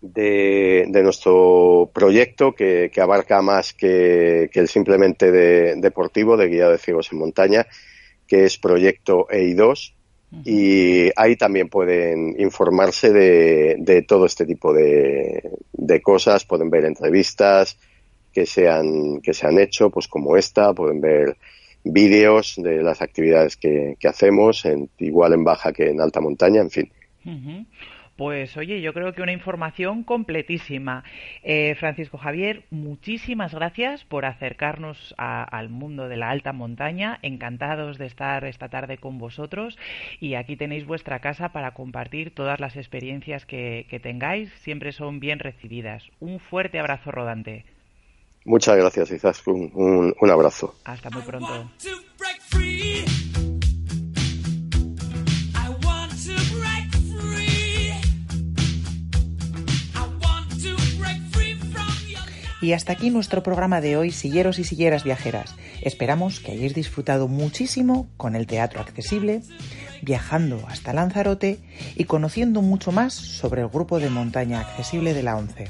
[0.00, 6.48] de, de nuestro proyecto que, que abarca más que, que el simplemente de, deportivo de
[6.48, 7.66] guía de ciegos en montaña,
[8.26, 9.92] que es Proyecto EI2.
[10.46, 16.86] Y ahí también pueden informarse de, de todo este tipo de, de cosas, pueden ver
[16.86, 17.76] entrevistas
[18.38, 21.36] que se han, que se han hecho, pues como esta, pueden ver
[21.82, 26.60] vídeos de las actividades que, que hacemos, en, igual en baja que en alta montaña,
[26.60, 26.92] en fin.
[28.16, 31.04] Pues oye, yo creo que una información completísima.
[31.42, 37.18] Eh, Francisco Javier, muchísimas gracias por acercarnos a- al mundo de la alta montaña.
[37.22, 39.78] Encantados de estar esta tarde con vosotros
[40.20, 44.52] y aquí tenéis vuestra casa para compartir todas las experiencias que, que tengáis.
[44.62, 46.04] Siempre son bien recibidas.
[46.20, 47.64] Un fuerte abrazo rodante.
[48.48, 49.70] Muchas gracias, Izaskun.
[49.74, 50.74] Un, un abrazo.
[50.84, 51.70] Hasta muy pronto.
[62.62, 65.54] Y hasta aquí nuestro programa de hoy, Silleros y Silleras Viajeras.
[65.82, 69.42] Esperamos que hayáis disfrutado muchísimo con el teatro accesible,
[70.00, 71.58] viajando hasta Lanzarote
[71.96, 75.68] y conociendo mucho más sobre el grupo de montaña accesible de la ONCE.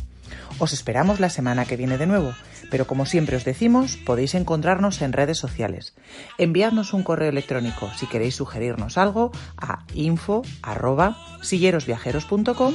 [0.61, 2.35] Os esperamos la semana que viene de nuevo,
[2.71, 5.95] pero como siempre os decimos, podéis encontrarnos en redes sociales.
[6.39, 12.75] Enviadnos un correo electrónico si queréis sugerirnos algo a info@sillerosviajeros.com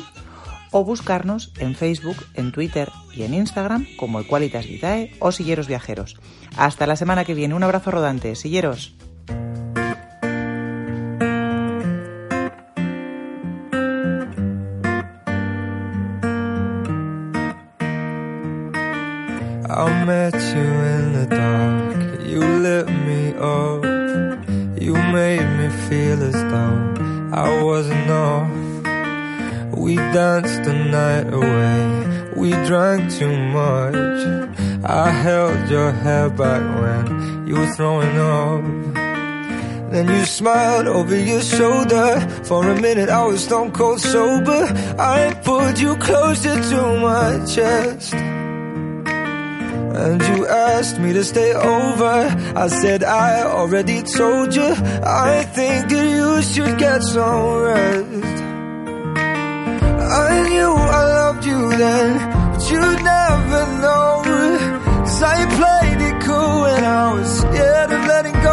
[0.74, 6.18] o buscarnos en Facebook, en Twitter y en Instagram como Equalitas Vitae o Silleros Viajeros.
[6.58, 7.54] Hasta la semana que viene.
[7.54, 8.96] Un abrazo rodante, Silleros.
[19.84, 22.22] I met you in the dark.
[22.22, 23.84] You lit me up.
[24.82, 28.50] You made me feel as though I wasn't off.
[29.78, 32.32] We danced the night away.
[32.34, 34.22] We drank too much.
[34.86, 38.64] I held your hair back when you were throwing up.
[39.92, 42.22] Then you smiled over your shoulder.
[42.46, 44.64] For a minute I was stone cold sober.
[44.98, 48.33] I pulled you closer to my chest.
[49.96, 52.16] And you asked me to stay over.
[52.56, 54.64] I said I already told you.
[54.64, 58.42] I think that you should get some rest.
[60.26, 62.10] I knew I loved you then,
[62.52, 64.22] but you never know.
[65.06, 68.53] Cause I played it cool when I was scared of letting go.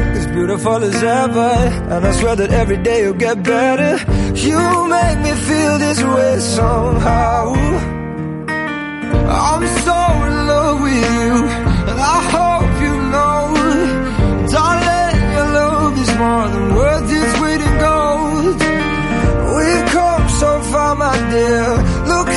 [0.33, 1.53] beautiful as ever,
[1.93, 3.93] and I swear that every day you'll get better.
[4.47, 7.53] You make me feel this way somehow.
[9.51, 11.31] I'm so in love with you,
[11.89, 13.39] and I hope you know,
[14.55, 18.59] darling, your love is more than worth its weight in gold.
[19.55, 21.67] We've come so far, my dear.
[22.11, 22.29] Look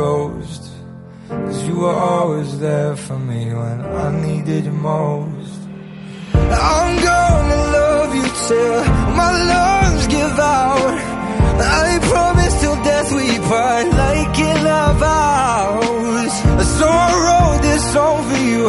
[0.00, 0.62] ghost.
[1.28, 5.58] Cause you were always there for me when I needed you most.
[6.74, 8.78] I'm gonna love you till
[9.20, 10.96] my lungs give out.
[11.86, 16.34] I promise till death we part like in our vows.
[16.78, 18.64] So I wrote this song for you.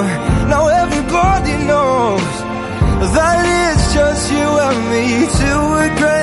[0.53, 2.33] Now everybody knows
[3.15, 5.05] that it's just you and me
[5.39, 6.20] two regrets.